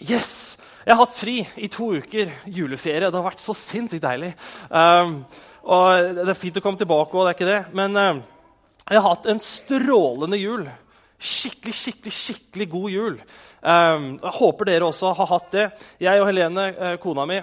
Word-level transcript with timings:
Yes! 0.00 0.56
Jeg 0.80 0.96
har 0.96 1.04
hatt 1.04 1.16
fri 1.18 1.40
i 1.60 1.68
to 1.68 1.90
uker. 2.00 2.30
Juleferie. 2.48 3.04
Det 3.04 3.18
har 3.18 3.26
vært 3.26 3.42
så 3.44 3.52
sinnssykt 3.56 4.00
deilig. 4.00 4.30
Um, 4.72 5.18
og 5.68 6.14
Det 6.16 6.30
er 6.32 6.38
fint 6.40 6.56
å 6.56 6.62
komme 6.64 6.80
tilbake, 6.80 7.12
og 7.12 7.26
det 7.26 7.32
er 7.34 7.36
ikke 7.36 7.48
det. 7.50 7.64
men 7.76 7.96
um, 8.00 8.22
jeg 8.88 8.96
har 8.98 9.12
hatt 9.12 9.28
en 9.28 9.42
strålende 9.44 10.38
jul. 10.40 10.64
Skikkelig, 11.20 11.74
skikkelig, 11.76 12.12
skikkelig 12.16 12.66
god 12.72 12.88
jul. 12.90 13.18
Um, 13.60 14.06
jeg 14.16 14.32
håper 14.38 14.70
dere 14.70 14.88
også 14.88 15.12
har 15.18 15.28
hatt 15.34 15.50
det. 15.52 15.66
Jeg 16.00 16.22
og 16.22 16.30
Helene, 16.30 16.64
uh, 16.80 16.94
kona 17.02 17.26
mi, 17.28 17.42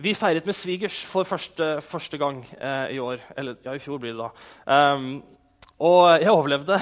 vi 0.00 0.14
feiret 0.16 0.48
med 0.48 0.56
svigers 0.56 1.02
for 1.04 1.28
første, 1.28 1.82
første 1.84 2.18
gang 2.18 2.40
uh, 2.62 2.88
i 2.88 2.96
år. 2.98 3.20
Eller 3.36 3.60
ja, 3.66 3.76
i 3.76 3.82
fjor 3.82 4.00
blir 4.00 4.16
det 4.16 4.24
da. 4.24 5.04
Og 5.84 6.00
jeg 6.16 6.32
overlevde. 6.32 6.80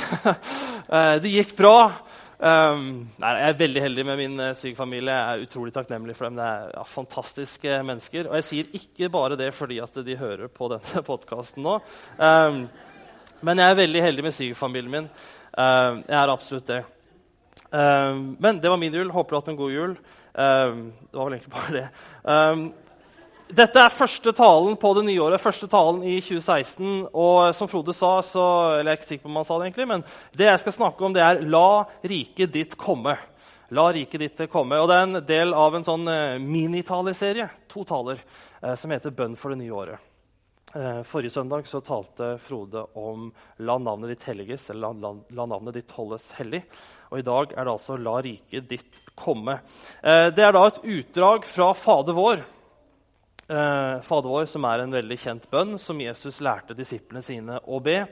uh, 0.87 1.19
det 1.23 1.35
gikk 1.35 1.57
bra. 1.59 1.91
Um, 2.37 3.07
nei, 3.17 3.31
jeg 3.41 3.49
er 3.49 3.61
veldig 3.63 3.83
heldig 3.83 4.05
med 4.05 4.19
min 4.21 4.41
uh, 4.43 4.51
svigerfamilie. 4.57 5.13
Jeg 5.13 5.37
er 5.39 5.45
utrolig 5.47 5.73
takknemlig 5.73 6.17
for 6.19 6.29
dem. 6.29 6.37
Det 6.37 6.45
er 6.45 6.75
ja, 6.75 6.83
fantastiske 6.91 7.79
mennesker. 7.89 8.29
Og 8.29 8.37
jeg 8.39 8.47
sier 8.49 8.75
ikke 8.77 9.09
bare 9.13 9.39
det 9.41 9.53
fordi 9.57 9.79
at 9.81 9.97
de 10.05 10.19
hører 10.21 10.53
på 10.53 10.69
denne 10.73 11.05
podkasten 11.11 11.65
nå. 11.65 11.79
Um, 12.21 12.67
men 13.47 13.63
jeg 13.63 13.73
er 13.73 13.81
veldig 13.81 14.05
heldig 14.05 14.27
med 14.27 14.37
svigerfamilien 14.37 14.93
min. 14.93 15.09
Um, 15.57 16.03
jeg 16.05 16.19
er 16.21 16.33
absolutt 16.33 16.71
det. 16.73 16.85
men 17.73 18.61
det 18.63 18.71
var 18.71 18.79
min 18.81 18.95
jul. 18.95 19.11
Håper 19.11 19.31
du 19.31 19.37
har 19.37 19.43
hatt 19.43 19.49
en 19.53 19.59
god 19.59 19.73
jul. 19.73 19.95
det 20.37 21.17
var 21.17 21.27
vel 21.27 21.35
egentlig 21.35 21.53
bare 21.53 21.75
det. 21.75 21.87
Dette 23.47 23.79
er 23.79 23.95
første 23.95 24.33
talen 24.35 24.75
på 24.75 24.91
det 24.97 25.05
nye 25.07 25.21
året, 25.23 25.39
første 25.39 25.69
talen 25.71 26.01
i 26.03 26.17
2016. 26.19 27.05
Og 27.15 27.53
som 27.55 27.69
Frode 27.71 27.93
sa, 27.95 28.17
så, 28.27 28.47
eller 28.81 28.91
jeg 28.91 28.97
er 28.97 28.99
ikke 28.99 29.09
sikker 29.13 29.23
på 29.23 29.31
om 29.31 29.39
han 29.39 29.47
sa 29.47 29.59
det 29.59 29.69
egentlig, 29.69 29.87
men 29.93 30.03
det 30.35 30.49
jeg 30.49 30.63
skal 30.65 30.75
snakke 30.75 31.07
om, 31.07 31.15
det 31.15 31.23
er 31.23 31.41
'La 31.47 31.87
riket 32.03 32.53
ditt 32.53 32.75
komme'. 32.77 33.15
La 33.71 33.93
riket 33.93 34.19
ditt 34.19 34.51
komme. 34.51 34.81
Og 34.81 34.89
Det 34.89 34.97
er 34.97 35.03
en 35.03 35.27
del 35.27 35.55
av 35.55 35.75
en 35.75 35.85
sånn 35.85 36.09
eh, 36.09 36.39
minitaleserie, 36.39 37.49
to 37.69 37.85
taler, 37.85 38.19
eh, 38.63 38.75
som 38.75 38.91
heter 38.91 39.11
'Bønn 39.11 39.37
for 39.37 39.51
det 39.51 39.59
nye 39.59 39.71
året'. 39.71 39.99
Eh, 40.75 41.03
forrige 41.03 41.31
søndag 41.31 41.67
så 41.67 41.81
talte 41.81 42.39
Frode 42.39 42.85
om 42.97 43.33
'La 43.61 43.79
navnet 43.79 44.09
ditt 44.09 44.27
helliges', 44.27 44.71
eller 44.71 44.93
la, 44.93 45.13
la, 45.13 45.15
'La 45.31 45.47
navnet 45.47 45.75
ditt 45.75 45.91
holdes 45.93 46.33
hellig'. 46.33 46.65
Og 47.13 47.19
i 47.19 47.23
dag 47.23 47.53
er 47.55 47.63
det 47.63 47.73
altså 47.79 47.97
'La 47.97 48.21
riket 48.21 48.69
ditt 48.69 49.15
komme'. 49.15 49.61
Det 50.03 50.43
er 50.43 50.53
da 50.53 50.67
et 50.67 50.83
utdrag 50.83 51.45
fra 51.45 51.73
Fader 51.75 52.13
vår 52.13 52.56
eh, 53.49 54.03
Fader 54.07 54.33
vår, 54.33 54.47
som 54.51 54.67
er 54.69 54.83
en 54.83 54.95
veldig 54.95 55.19
kjent 55.21 55.47
bønn 55.53 55.77
som 55.83 56.01
Jesus 56.03 56.41
lærte 56.45 56.77
disiplene 56.79 57.23
sine 57.25 57.59
å 57.65 57.81
be. 57.83 58.03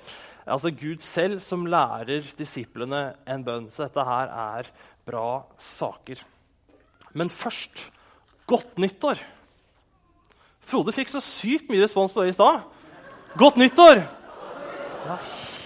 Altså 0.44 0.72
Gud 0.74 1.02
selv 1.04 1.42
som 1.44 1.66
lærer 1.70 2.26
disiplene 2.38 3.06
en 3.26 3.44
bønn. 3.46 3.70
Så 3.72 3.86
dette 3.86 4.04
her 4.06 4.32
er 4.32 4.70
bra 5.06 5.44
saker. 5.60 6.20
Men 7.14 7.30
først 7.32 7.86
godt 8.50 8.78
nyttår. 8.82 9.20
Frode 10.64 10.94
fikk 10.96 11.12
så 11.12 11.20
sykt 11.22 11.70
mye 11.70 11.84
respons 11.84 12.12
på 12.12 12.24
det 12.24 12.32
i 12.32 12.36
stad. 12.36 12.64
Godt 13.38 13.58
nyttår! 13.60 14.04
Ja, 15.04 15.16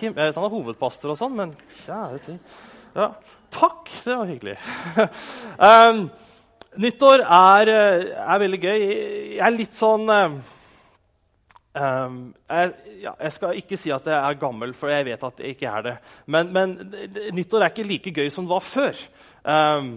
jeg 0.03 0.15
vet 0.17 0.35
han 0.35 0.47
er 0.47 0.51
hovedpastor 0.51 1.13
og 1.13 1.19
sånn, 1.21 1.37
men 1.39 1.53
kjære 1.85 2.19
tid. 2.25 2.57
Ja, 2.97 3.13
takk, 3.55 3.87
det 3.87 4.17
var 4.19 4.31
hyggelig. 4.31 4.57
um, 5.63 6.09
Nyttår 6.77 7.25
er, 7.25 7.69
eh, 7.73 8.11
er, 8.21 8.39
veldig 8.43 8.61
gøy. 8.61 8.83
Jeg 9.39 9.45
er 9.47 9.55
litt 9.55 9.75
sånn 9.75 10.05
um, 10.13 10.35
jeg, 11.79 12.73
ja, 13.01 13.13
jeg, 13.15 13.33
skal 13.33 13.57
ikke 13.57 13.79
si 13.81 13.93
at 13.95 14.07
jeg 14.11 14.19
er 14.19 14.41
gammel, 14.41 14.75
for 14.77 14.93
jeg 14.93 15.07
vet 15.09 15.25
at 15.31 15.41
jeg 15.41 15.57
ikke 15.57 15.73
er 15.73 15.87
det. 15.87 15.97
Men, 16.27 16.53
men 16.53 16.77
nyttår 17.33 17.65
er 17.65 17.73
ikke 17.73 17.89
like 17.89 18.13
gøy 18.13 18.29
som 18.35 18.45
det 18.45 18.53
var 18.53 18.67
før. 18.67 19.05
Um, 19.49 19.93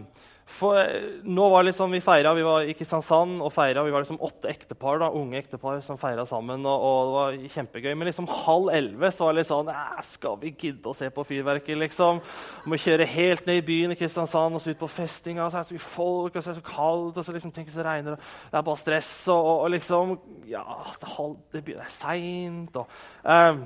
for 0.51 0.77
eh, 0.77 1.21
nå 1.23 1.47
var 1.51 1.65
liksom, 1.65 1.91
Vi 1.95 2.01
feira, 2.03 2.33
vi 2.37 2.43
var 2.45 2.65
i 2.67 2.75
Kristiansand 2.77 3.41
og 3.41 3.51
feira. 3.53 3.83
Vi 3.85 3.93
var 3.93 4.03
liksom 4.03 4.19
åtte 4.21 4.49
ektepar, 4.51 4.99
da, 5.01 5.09
unge 5.15 5.39
ektepar 5.39 5.81
som 5.85 5.99
feira 5.99 6.25
sammen. 6.29 6.65
Og, 6.67 6.85
og, 6.87 7.01
det 7.07 7.15
var 7.15 7.55
kjempegøy. 7.55 7.91
Men 7.95 8.09
liksom 8.09 8.29
halv 8.31 8.71
elleve 8.75 9.11
så 9.13 9.25
var 9.25 9.35
det 9.35 9.41
litt 9.41 9.51
sånn 9.51 9.71
Skal 10.05 10.37
vi 10.41 10.53
gidde 10.53 10.91
å 10.91 10.97
se 10.97 11.09
på 11.13 11.25
fyrverkeri? 11.27 11.79
liksom? 11.81 12.21
Må 12.69 12.79
kjøre 12.81 13.07
helt 13.09 13.47
ned 13.47 13.61
i 13.61 13.65
byen 13.65 13.95
i 13.95 13.99
Kristiansand 13.99 14.57
og 14.57 14.63
så 14.63 14.73
ut 14.73 14.81
på 14.81 14.91
festinga. 14.91 15.49
Så 15.49 15.59
er 15.59 15.65
det 15.65 15.71
så 15.71 15.79
mye 15.79 15.89
folk, 15.89 16.35
og 16.35 16.39
så 16.39 16.51
er 16.51 16.55
det 16.55 16.61
så 16.61 16.69
kaldt, 16.71 17.17
og 17.17 17.27
så 17.27 17.35
liksom, 17.35 17.53
tenk 17.55 17.71
hvis 17.71 17.79
det 17.79 17.87
regner. 17.87 18.31
Det 18.51 18.59
er 18.59 18.69
bare 18.69 18.83
stress. 18.83 19.13
Og, 19.33 19.51
og 19.57 19.69
liksom 19.75 20.17
Ja, 20.51 20.65
det, 20.99 21.13
halv, 21.17 21.37
det, 21.53 21.65
det 21.69 21.79
er 21.79 21.93
seint. 21.93 22.81
Um, 23.23 23.65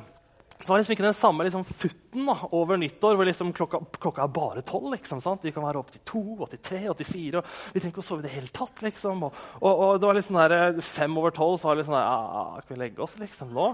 det 0.56 0.70
var 0.70 0.80
liksom 0.80 0.96
ikke 0.96 1.04
den 1.04 1.14
samme 1.14 1.46
liksom, 1.46 1.66
futten 1.68 2.30
da, 2.30 2.36
over 2.56 2.80
nyttår 2.80 3.18
hvor 3.20 3.28
liksom 3.28 3.52
klokka, 3.54 3.82
klokka, 4.02 4.24
er 4.24 4.34
bare 4.34 4.64
tolv. 4.66 4.88
Liksom, 4.96 5.20
vi 5.44 5.52
kan 5.54 5.66
være 5.66 5.82
opp 5.82 5.92
til 5.94 6.02
to, 6.08 6.24
til 6.50 6.62
tre, 6.64 6.82
til 6.96 7.10
fire. 7.10 7.42
vi 7.74 7.82
trenger 7.82 7.94
ikke 7.94 8.04
å 8.06 8.08
sove 8.08 8.24
i 8.24 8.26
det 8.26 8.34
hele 8.38 8.54
tatt. 8.56 8.80
Liksom. 8.86 9.26
Og, 9.28 9.42
og, 9.60 9.74
og, 9.74 10.00
det 10.00 10.10
var 10.10 10.18
liksom 10.18 10.40
der, 10.40 10.56
eh, 10.58 10.80
fem 10.82 11.18
over 11.20 11.36
tolv, 11.36 11.60
så 11.60 11.70
var 11.70 11.76
det 11.76 11.84
liksom 11.84 11.98
der, 11.98 12.08
ja, 12.08 12.46
Kan 12.64 12.74
vi 12.74 12.82
legge 12.82 13.04
oss 13.04 13.18
liksom 13.20 13.52
nå? 13.54 13.68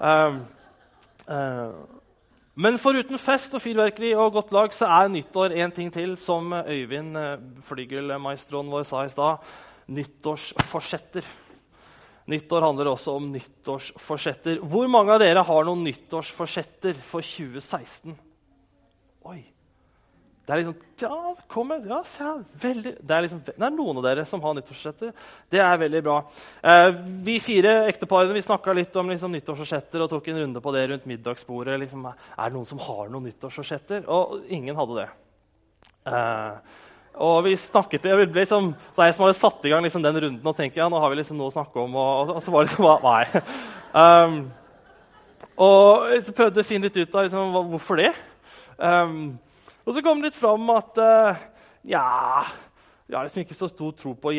Um, 0.00 0.40
uh, 1.30 2.00
men 2.54 2.76
foruten 2.78 3.18
fest 3.18 3.54
og 3.56 3.62
fyrverkeri 3.62 4.12
og 4.14 4.36
godt 4.36 4.52
lag 4.54 4.74
så 4.74 4.90
er 5.00 5.08
nyttår 5.10 5.56
en 5.62 5.72
ting 5.74 5.88
til, 5.94 6.18
som 6.20 6.52
Øyvind, 6.54 7.16
eh, 7.18 7.40
flygelmaestroen 7.66 8.70
vår, 8.70 8.84
sa 8.86 9.06
i 9.06 9.10
stad. 9.10 9.54
Nyttårsforsetter. 9.90 11.26
Nyttår 12.30 12.64
handler 12.64 12.88
også 12.88 13.18
om 13.18 13.26
nyttårsforsetter. 13.34 14.62
Hvor 14.64 14.88
mange 14.88 15.12
av 15.12 15.20
dere 15.20 15.42
har 15.44 15.66
noen 15.66 15.82
nyttårsforsetter 15.84 16.96
for 17.04 17.24
2016? 17.24 18.14
Oi. 19.28 19.42
Det 20.44 20.52
er 20.52 20.60
liksom, 20.60 20.74
ja, 21.00 21.34
kommer, 21.48 21.84
ja, 21.88 22.32
veldig, 22.60 22.90
det, 23.00 23.12
er 23.16 23.24
liksom, 23.24 23.38
det 23.46 23.54
er 23.56 23.72
noen 23.72 24.00
av 24.00 24.04
dere 24.04 24.26
som 24.28 24.42
har 24.44 24.56
nyttårsforsetter. 24.58 25.12
Det 25.52 25.60
er 25.64 25.78
veldig 25.80 26.02
bra. 26.04 26.18
Eh, 26.60 26.88
vi 27.24 27.38
fire 27.40 27.72
ekteparene 27.88 28.36
vi 28.36 28.42
snakka 28.44 28.74
litt 28.76 28.96
om 29.00 29.12
liksom, 29.12 29.32
nyttårsforsetter 29.32 30.04
og 30.04 30.10
tok 30.12 30.28
en 30.28 30.42
runde 30.42 30.60
på 30.64 30.74
det 30.76 30.82
rundt 30.90 31.08
middagsbordet. 31.08 31.78
Liksom, 31.86 32.04
er 32.12 32.42
det 32.44 32.56
noen 32.58 32.68
som 32.68 32.82
har 32.88 33.08
noen 33.12 33.24
nyttårsforsetter? 33.30 34.04
Og 34.12 34.44
ingen 34.52 34.76
hadde 34.76 34.98
det. 35.00 35.08
Eh, 36.12 36.76
og 37.14 37.44
vi 37.46 37.54
snakket, 37.58 38.02
det 38.02 38.14
ble 38.18 38.42
liksom, 38.42 38.72
Det 38.74 39.02
er 39.02 39.08
jeg 39.10 39.14
som 39.14 39.24
hadde 39.24 39.38
satt 39.38 39.66
i 39.66 39.70
gang 39.70 39.84
liksom, 39.86 40.02
den 40.02 40.18
runden 40.24 40.50
og 40.50 40.56
tenkte, 40.58 40.80
ja, 40.80 40.88
nå 40.90 40.98
har 40.98 41.12
vi 41.12 41.20
liksom 41.20 41.38
noe 41.38 41.52
å 41.52 41.54
snakke 41.54 41.78
om. 41.78 41.94
Og, 41.94 42.34
og 42.34 42.42
så 42.42 42.54
var 42.54 42.64
det 42.64 42.72
liksom 42.72 42.88
Nei. 43.04 43.24
Um, 43.94 44.38
og 45.54 46.10
så 46.26 46.34
prøvde 46.34 46.58
jeg 46.58 46.66
å 46.66 46.70
finne 46.72 46.88
litt 46.88 46.98
ut 46.98 47.14
av 47.14 47.28
liksom, 47.28 47.54
hvorfor 47.70 48.02
det. 48.02 48.10
Um, 48.78 49.36
og 49.84 49.94
så 49.94 50.02
kom 50.02 50.18
det 50.18 50.32
litt 50.32 50.40
fram 50.40 50.66
at 50.74 50.98
uh, 50.98 51.44
ja, 51.86 52.06
vi 53.06 53.14
har 53.14 53.28
liksom 53.28 53.44
ikke 53.44 53.58
så 53.58 53.68
stor 53.70 53.92
tro 53.94 54.14
på 54.18 54.32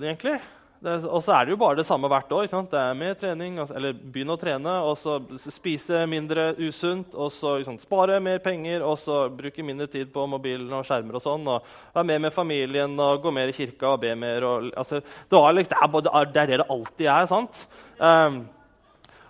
det. 0.00 0.14
egentlig. 0.14 0.38
Og 0.84 1.20
så 1.24 1.32
er 1.32 1.46
det 1.46 1.54
jo 1.54 1.58
bare 1.60 1.78
det 1.78 1.86
samme 1.88 2.08
hvert 2.12 2.32
år. 2.36 2.48
Det 2.68 2.76
er 2.76 2.96
mer 2.98 3.14
trening, 3.16 3.56
eller 3.62 3.94
Begynne 3.96 4.34
å 4.34 4.40
trene, 4.40 4.74
og 4.84 4.98
så 5.00 5.16
spise 5.40 6.02
mindre 6.10 6.50
usunt, 6.60 7.14
og 7.16 7.30
så 7.32 7.54
sant, 7.64 7.80
spare 7.80 8.18
mer 8.20 8.42
penger, 8.44 8.84
og 8.84 8.98
så 9.00 9.22
bruke 9.32 9.64
mindre 9.64 9.88
tid 9.88 10.12
på 10.12 10.26
mobilen 10.28 10.72
og 10.76 10.84
skjermer. 10.84 11.16
og 11.16 11.24
sånn, 11.24 11.48
og 11.48 11.64
Være 11.94 12.08
mer 12.10 12.20
med 12.26 12.36
familien 12.36 12.98
og 13.00 13.22
gå 13.24 13.32
mer 13.32 13.48
i 13.48 13.56
kirka 13.56 13.94
og 13.94 14.02
be 14.04 14.12
mer. 14.18 14.44
Og, 14.44 14.68
altså, 14.76 15.00
det, 15.00 15.40
er, 15.40 15.62
det, 15.62 15.64
er, 15.72 15.96
det, 15.96 16.12
er, 16.12 16.30
det 16.34 16.60
det 16.60 16.68
alltid 16.68 17.06
er. 17.06 17.26
sant? 17.32 17.64
Um, 17.98 18.44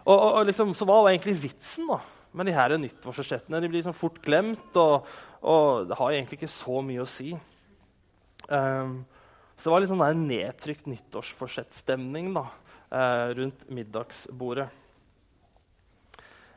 og, 0.05 0.19
og, 0.19 0.43
liksom, 0.51 0.75
Så 0.75 0.85
hva 0.89 1.01
var 1.05 1.15
egentlig 1.15 1.39
vitsen 1.47 1.87
da, 1.89 2.01
med 2.35 2.51
de 2.51 2.59
her 2.59 2.75
nyttårsforsettene? 2.83 3.63
De 3.63 3.71
blir 3.71 3.79
liksom 3.79 3.97
fort 3.97 4.19
glemt, 4.25 4.75
og, 4.75 5.07
og, 5.41 5.87
det 5.89 6.03
har 6.03 6.13
egentlig 6.13 6.43
ikke 6.43 6.55
så 6.59 6.83
mye 6.83 7.05
å 7.05 7.09
si. 7.09 7.31
Um, 8.51 9.05
så 9.57 9.69
det 9.69 9.73
var 9.73 9.83
litt 9.85 9.93
sånn 9.93 10.03
der 10.03 10.19
nedtrykt 10.19 10.89
nyttårsforsettstemning 10.91 12.33
da, 12.35 12.47
eh, 12.91 13.27
rundt 13.39 13.69
middagsbordet. 13.71 14.69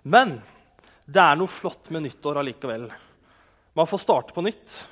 Men 0.04 0.38
det 1.06 1.22
er 1.22 1.38
noe 1.40 1.52
flott 1.52 1.90
med 1.94 2.04
nyttår 2.08 2.42
allikevel. 2.42 2.88
Man 3.78 3.88
får 3.88 4.02
starte 4.02 4.34
på 4.34 4.44
nytt. 4.44 4.88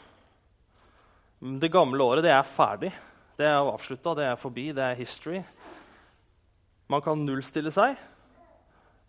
Det 1.40 1.72
gamle 1.72 2.04
året 2.04 2.24
det 2.24 2.32
er 2.32 2.48
ferdig. 2.48 2.94
Det 3.36 3.48
er 3.48 3.60
avslutta, 3.60 4.14
det 4.16 4.28
er 4.30 4.38
forbi, 4.40 4.70
det 4.72 4.84
er 4.84 5.00
history. 5.00 5.42
Man 6.88 7.02
kan 7.02 7.26
nullstille 7.26 7.74
seg. 7.74 7.98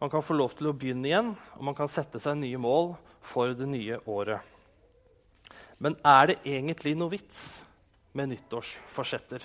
Man 0.00 0.10
kan 0.10 0.24
få 0.24 0.34
lov 0.36 0.56
til 0.56 0.68
å 0.68 0.74
begynne 0.76 1.08
igjen, 1.08 1.30
og 1.56 1.62
man 1.68 1.76
kan 1.76 1.88
sette 1.88 2.20
seg 2.20 2.36
nye 2.40 2.58
mål 2.60 2.96
for 3.24 3.54
det 3.56 3.68
nye 3.70 4.00
året. 4.10 4.40
Men 5.78 5.96
er 6.04 6.32
det 6.32 6.40
egentlig 6.44 6.96
noe 6.96 7.12
vits 7.12 7.62
med 8.16 8.32
nyttårsforsetter. 8.32 9.44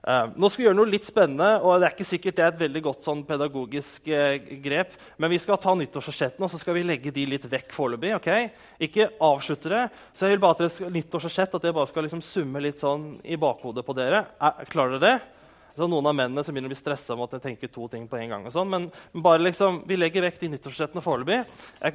Uh, 0.00 0.30
nå 0.32 0.48
skal 0.48 0.62
vi 0.62 0.64
gjøre 0.64 0.78
noe 0.78 0.88
litt 0.88 1.04
spennende, 1.04 1.48
og 1.60 1.74
det 1.76 1.90
er 1.90 1.92
ikke 1.92 2.08
sikkert 2.08 2.38
det 2.38 2.44
er 2.46 2.52
et 2.54 2.62
veldig 2.62 2.80
godt 2.86 3.04
sånn 3.04 3.20
pedagogisk 3.28 4.06
uh, 4.08 4.38
grep. 4.64 4.94
Men 5.20 5.32
vi 5.32 5.40
skal 5.42 5.60
ta 5.60 5.74
nyttårsforsettene 5.76 6.46
og 6.46 6.52
så 6.52 6.60
skal 6.62 6.78
vi 6.78 6.86
legge 6.88 7.12
de 7.12 7.26
litt 7.28 7.44
vekk 7.44 7.74
foreløpig. 7.76 8.14
Okay? 8.16 8.48
Ikke 8.80 9.10
avslutte 9.26 9.72
det. 9.74 9.82
Så 10.16 10.24
jeg 10.24 10.34
vil 10.38 10.42
bare 10.46 10.56
at 10.56 10.62
det 10.64 10.70
skal, 10.72 10.94
nyttårsforsett 10.94 11.58
at 11.58 11.66
jeg 11.68 11.76
bare 11.76 11.90
skal 11.90 12.08
liksom 12.08 12.24
summe 12.24 12.64
litt 12.64 12.80
sånn 12.80 13.10
i 13.28 13.36
bakhodet 13.40 13.84
på 13.84 13.96
dere. 13.98 14.24
Er, 14.40 14.64
klarer 14.72 14.96
dere 14.96 15.04
det? 15.20 15.36
Så 15.76 15.86
noen 15.88 16.08
av 16.08 16.16
mennene 16.16 16.42
som 16.44 16.56
begynner 16.56 16.72
å 16.72 16.74
bli 16.74 16.80
stressa 16.80 17.14
om 17.14 17.26
at 17.26 17.36
de 17.36 17.42
tenker 17.44 17.70
to 17.72 17.84
ting 17.92 18.08
på 18.08 18.18
en 18.18 18.32
gang. 18.32 18.48
og 18.48 18.56
sånn, 18.56 18.72
Men, 18.72 18.88
men 19.12 19.24
bare 19.24 19.44
liksom, 19.44 19.82
vi 19.88 20.00
legger 20.00 20.24
vekk 20.24 20.40
de 20.40 20.54
nyttårsforsettene 20.54 21.04
foreløpig. 21.04 21.44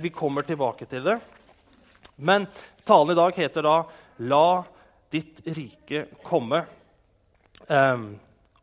Vi 0.06 0.14
kommer 0.14 0.46
tilbake 0.46 0.86
til 0.90 1.10
det. 1.10 1.18
Men 2.16 2.46
talen 2.86 3.12
i 3.12 3.18
dag 3.18 3.36
heter 3.36 3.66
da 3.66 3.76
'La 4.22 4.64
ditt 5.16 5.42
rike 5.56 6.06
komme. 6.26 6.66
Um, 7.68 8.14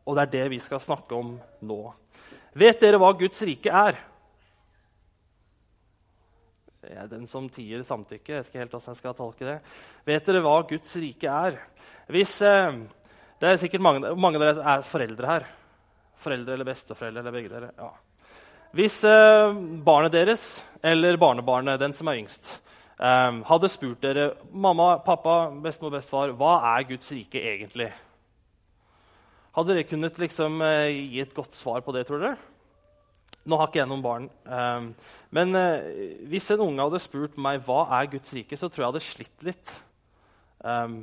og 0.05 0.17
det 0.17 0.25
er 0.25 0.33
det 0.37 0.47
vi 0.53 0.61
skal 0.63 0.81
snakke 0.83 1.17
om 1.17 1.35
nå. 1.65 1.81
Vet 2.59 2.81
dere 2.83 2.99
hva 3.01 3.13
Guds 3.17 3.41
rike 3.47 3.71
er? 3.73 3.97
Jeg 6.83 6.99
er 6.99 7.07
den 7.07 7.23
som 7.29 7.47
tier 7.51 7.83
samtykke. 7.87 8.33
Jeg 8.33 8.41
vet 8.41 8.49
ikke 8.49 8.59
helt 8.59 8.73
hvordan 8.75 8.91
jeg 8.91 8.99
skal 8.99 9.15
tolke 9.17 9.47
det. 9.47 9.57
Vet 10.05 10.25
dere 10.27 10.41
hva 10.43 10.57
Guds 10.67 10.97
rike 10.99 11.31
er? 11.31 11.59
Hvis, 12.11 12.35
eh, 12.43 12.75
det 13.39 13.49
er 13.49 13.61
sikkert 13.61 13.85
mange, 13.85 14.11
mange, 14.19 14.39
av 14.39 14.43
dere 14.43 14.65
er 14.75 14.87
foreldre 14.87 15.29
her. 15.29 15.47
Foreldre 16.23 16.57
eller 16.57 16.67
besteforeldre 16.67 17.23
eller 17.23 17.35
begge 17.35 17.53
dere. 17.53 17.71
Ja. 17.79 17.89
Hvis 18.75 18.99
eh, 19.07 19.55
barnet 19.87 20.13
deres 20.13 20.45
eller 20.83 21.17
barnebarnet, 21.21 21.79
den 21.79 21.95
som 21.95 22.11
er 22.11 22.19
yngst, 22.19 22.57
hadde 23.03 23.67
spurt 23.67 23.99
dere 24.03 24.29
mamma, 24.51 24.93
pappa, 25.03 25.49
bestemor, 25.63 25.91
bestefar, 25.97 26.31
hva 26.39 26.55
er 26.73 26.85
Guds 26.87 27.11
rike 27.11 27.41
egentlig? 27.41 27.89
Hadde 29.53 29.75
dere 29.75 29.85
kunnet 29.85 30.17
liksom, 30.17 30.61
eh, 30.65 30.89
gi 31.13 31.19
et 31.21 31.33
godt 31.35 31.53
svar 31.53 31.83
på 31.85 31.93
det, 31.93 32.07
tror 32.07 32.21
dere? 32.23 32.37
Nå 33.45 33.57
har 33.59 33.67
ikke 33.67 33.81
jeg 33.81 33.89
noen 33.91 34.03
barn. 34.03 34.29
Um, 34.47 34.93
men 35.35 35.51
uh, 35.57 35.83
hvis 36.31 36.47
en 36.53 36.63
unge 36.63 36.85
hadde 36.85 37.01
spurt 37.03 37.35
meg 37.35 37.59
hva 37.67 37.83
er 37.99 38.07
Guds 38.13 38.31
rike, 38.33 38.57
så 38.57 38.69
tror 38.69 38.81
jeg 38.81 38.85
jeg 38.85 38.93
hadde 38.93 39.03
slitt 39.09 39.45
litt 39.49 39.73
um, 40.63 41.01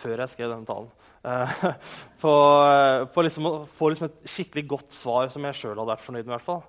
før 0.00 0.24
jeg 0.24 0.32
skrev 0.32 0.54
denne 0.54 0.68
talen. 0.68 0.94
For, 2.22 3.04
for 3.12 3.26
liksom 3.26 3.46
å 3.48 3.50
få 3.68 3.88
liksom 3.90 4.06
et 4.06 4.30
skikkelig 4.30 4.62
godt 4.70 4.94
svar 4.94 5.26
som 5.34 5.44
jeg 5.44 5.58
sjøl 5.58 5.74
hadde 5.74 5.90
vært 5.90 6.04
fornøyd 6.06 6.22
med. 6.22 6.30
i 6.30 6.34
hvert 6.36 6.46
fall. 6.46 6.62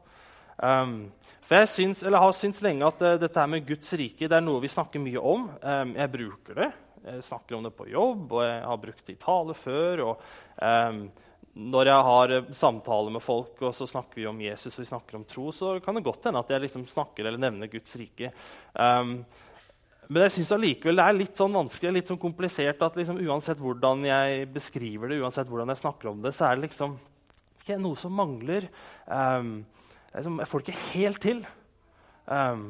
Um, 0.59 1.09
for 1.45 1.61
jeg 1.61 1.71
syns, 1.71 2.03
har 2.03 2.35
syntes 2.35 2.61
lenge 2.65 2.85
at 2.87 3.01
uh, 3.01 3.15
dette 3.21 3.47
med 3.47 3.65
Guds 3.67 3.93
rike 3.97 4.27
det 4.27 4.37
er 4.37 4.43
noe 4.43 4.61
vi 4.61 4.71
snakker 4.71 5.01
mye 5.01 5.23
om. 5.23 5.49
jeg 5.95 6.13
bruker 6.13 6.63
det. 6.63 6.71
Jeg 7.05 7.23
snakker 7.23 7.55
om 7.55 7.63
det 7.63 7.73
på 7.77 7.87
jobb, 7.89 8.31
og 8.35 8.43
jeg 8.43 8.61
har 8.67 8.79
brukt 8.83 9.07
det 9.07 9.15
i 9.15 9.19
tale 9.21 9.55
før. 9.57 10.01
og 10.03 10.23
um, 10.61 11.03
Når 11.73 11.91
jeg 11.91 12.07
har 12.07 12.33
eh, 12.35 12.49
samtaler 12.55 13.13
med 13.15 13.23
folk 13.23 13.61
og 13.65 13.75
så 13.75 13.87
snakker 13.89 14.21
vi 14.21 14.27
om 14.29 14.41
Jesus 14.43 14.75
og 14.75 14.83
vi 14.83 14.89
snakker 14.91 15.19
om 15.19 15.27
tro, 15.27 15.49
så 15.55 15.77
kan 15.83 15.97
det 15.97 16.05
godt 16.05 16.27
hende 16.29 16.43
at 16.43 16.51
jeg 16.53 16.65
liksom 16.65 16.85
snakker 16.87 17.25
eller 17.25 17.41
nevner 17.41 17.71
Guds 17.71 17.95
rike. 17.99 18.31
Um, 18.73 19.21
men 20.09 20.25
jeg 20.25 20.39
synes 20.39 20.53
allikevel 20.55 20.99
det 20.99 21.05
er 21.05 21.17
litt 21.17 21.37
sånn 21.37 21.53
vanskelig 21.53 21.95
litt 21.99 22.09
sånn 22.09 22.21
komplisert 22.21 22.81
at 22.81 22.95
liksom, 22.97 23.19
uansett 23.29 23.59
hvordan 23.61 24.07
jeg 24.07 24.47
beskriver 24.53 25.11
det, 25.11 25.19
uansett 25.21 25.49
hvordan 25.49 25.69
jeg 25.73 25.83
snakker 25.83 26.11
om 26.11 26.23
det, 26.23 26.33
så 26.35 26.47
er 26.47 26.57
det 26.57 26.67
liksom 26.67 26.95
ikke 27.59 27.77
noe 27.81 27.99
som 27.99 28.15
mangler. 28.17 28.65
Um, 29.05 29.59
jeg 30.13 30.49
får 30.49 30.61
det 30.61 30.73
ikke 30.73 30.85
helt 30.93 31.21
til. 31.21 31.41
Um, 32.25 32.63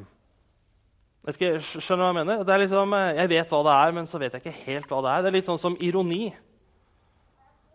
ikke, 1.28 1.58
skjønner 1.60 2.00
du 2.00 2.04
hva 2.04 2.12
jeg 2.12 2.18
mener? 2.18 2.44
Det 2.48 2.54
er 2.54 2.62
liksom, 2.64 2.94
eh, 2.96 3.16
jeg 3.20 3.32
vet 3.34 3.54
hva 3.54 3.60
det 3.68 3.74
er, 3.76 3.96
men 3.96 4.08
så 4.08 4.20
vet 4.22 4.36
jeg 4.36 4.44
ikke 4.44 4.66
helt 4.66 4.92
hva 4.92 5.02
det 5.04 5.12
er. 5.12 5.24
Det 5.24 5.30
er 5.30 5.38
litt 5.38 5.50
sånn 5.50 5.62
som 5.62 5.76
ironi. 5.84 6.22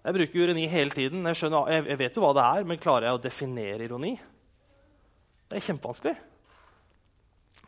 Jeg 0.05 0.17
bruker 0.17 0.45
ironi 0.47 0.65
hele 0.69 0.93
tiden. 0.93 1.25
Jeg, 1.29 1.41
skjønner, 1.41 1.71
jeg 1.77 1.99
vet 2.01 2.17
jo 2.17 2.25
hva 2.25 2.33
det 2.37 2.45
er, 2.45 2.69
men 2.69 2.81
klarer 2.81 3.09
jeg 3.09 3.19
å 3.19 3.25
definere 3.25 3.85
ironi? 3.87 4.15
Det 5.49 5.61
er 5.61 5.67
kjempevanskelig. 5.69 6.17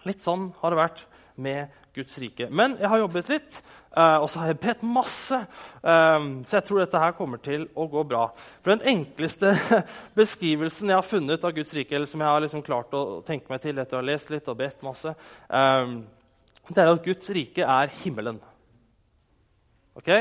Litt 0.09 0.25
sånn 0.25 0.51
har 0.61 0.73
det 0.73 0.81
vært 0.81 1.05
med 1.43 1.73
Guds 1.97 2.19
rike. 2.21 2.49
Men 2.51 2.77
jeg 2.81 2.91
har 2.93 3.01
jobbet 3.01 3.31
litt, 3.33 3.59
uh, 3.97 4.19
og 4.21 4.29
så 4.31 4.43
har 4.43 4.53
jeg 4.53 4.61
bedt 4.63 4.83
masse. 4.85 5.39
Um, 5.81 6.43
så 6.45 6.59
jeg 6.59 6.67
tror 6.69 6.83
dette 6.83 7.01
her 7.01 7.15
kommer 7.17 7.41
til 7.43 7.69
å 7.75 7.87
gå 7.93 8.03
bra. 8.09 8.27
For 8.65 8.75
Den 8.75 8.85
enkleste 8.97 9.55
beskrivelsen 10.19 10.93
jeg 10.93 10.99
har 10.99 11.07
funnet 11.07 11.45
av 11.45 11.55
Guds 11.57 11.75
rike, 11.77 11.97
eller 11.97 12.11
som 12.11 12.25
jeg 12.25 12.33
har 12.33 12.45
liksom 12.45 12.65
klart 12.67 12.97
å 12.97 13.21
tenke 13.27 13.53
meg 13.53 13.65
til 13.65 13.81
etter 13.81 13.99
å 13.99 14.03
ha 14.03 14.09
lest 14.11 14.33
litt 14.35 14.51
og 14.53 14.61
bedt 14.61 14.85
masse, 14.87 15.15
um, 15.49 16.03
det 16.67 16.83
er 16.83 16.91
at 16.91 17.05
Guds 17.05 17.31
rike 17.35 17.63
er 17.63 17.95
himmelen. 18.03 18.41
Ok? 19.97 20.13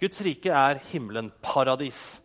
Guds 0.00 0.20
rike 0.24 0.50
er 0.56 0.80
himmelen. 0.90 1.28
Paradis. 1.44 2.19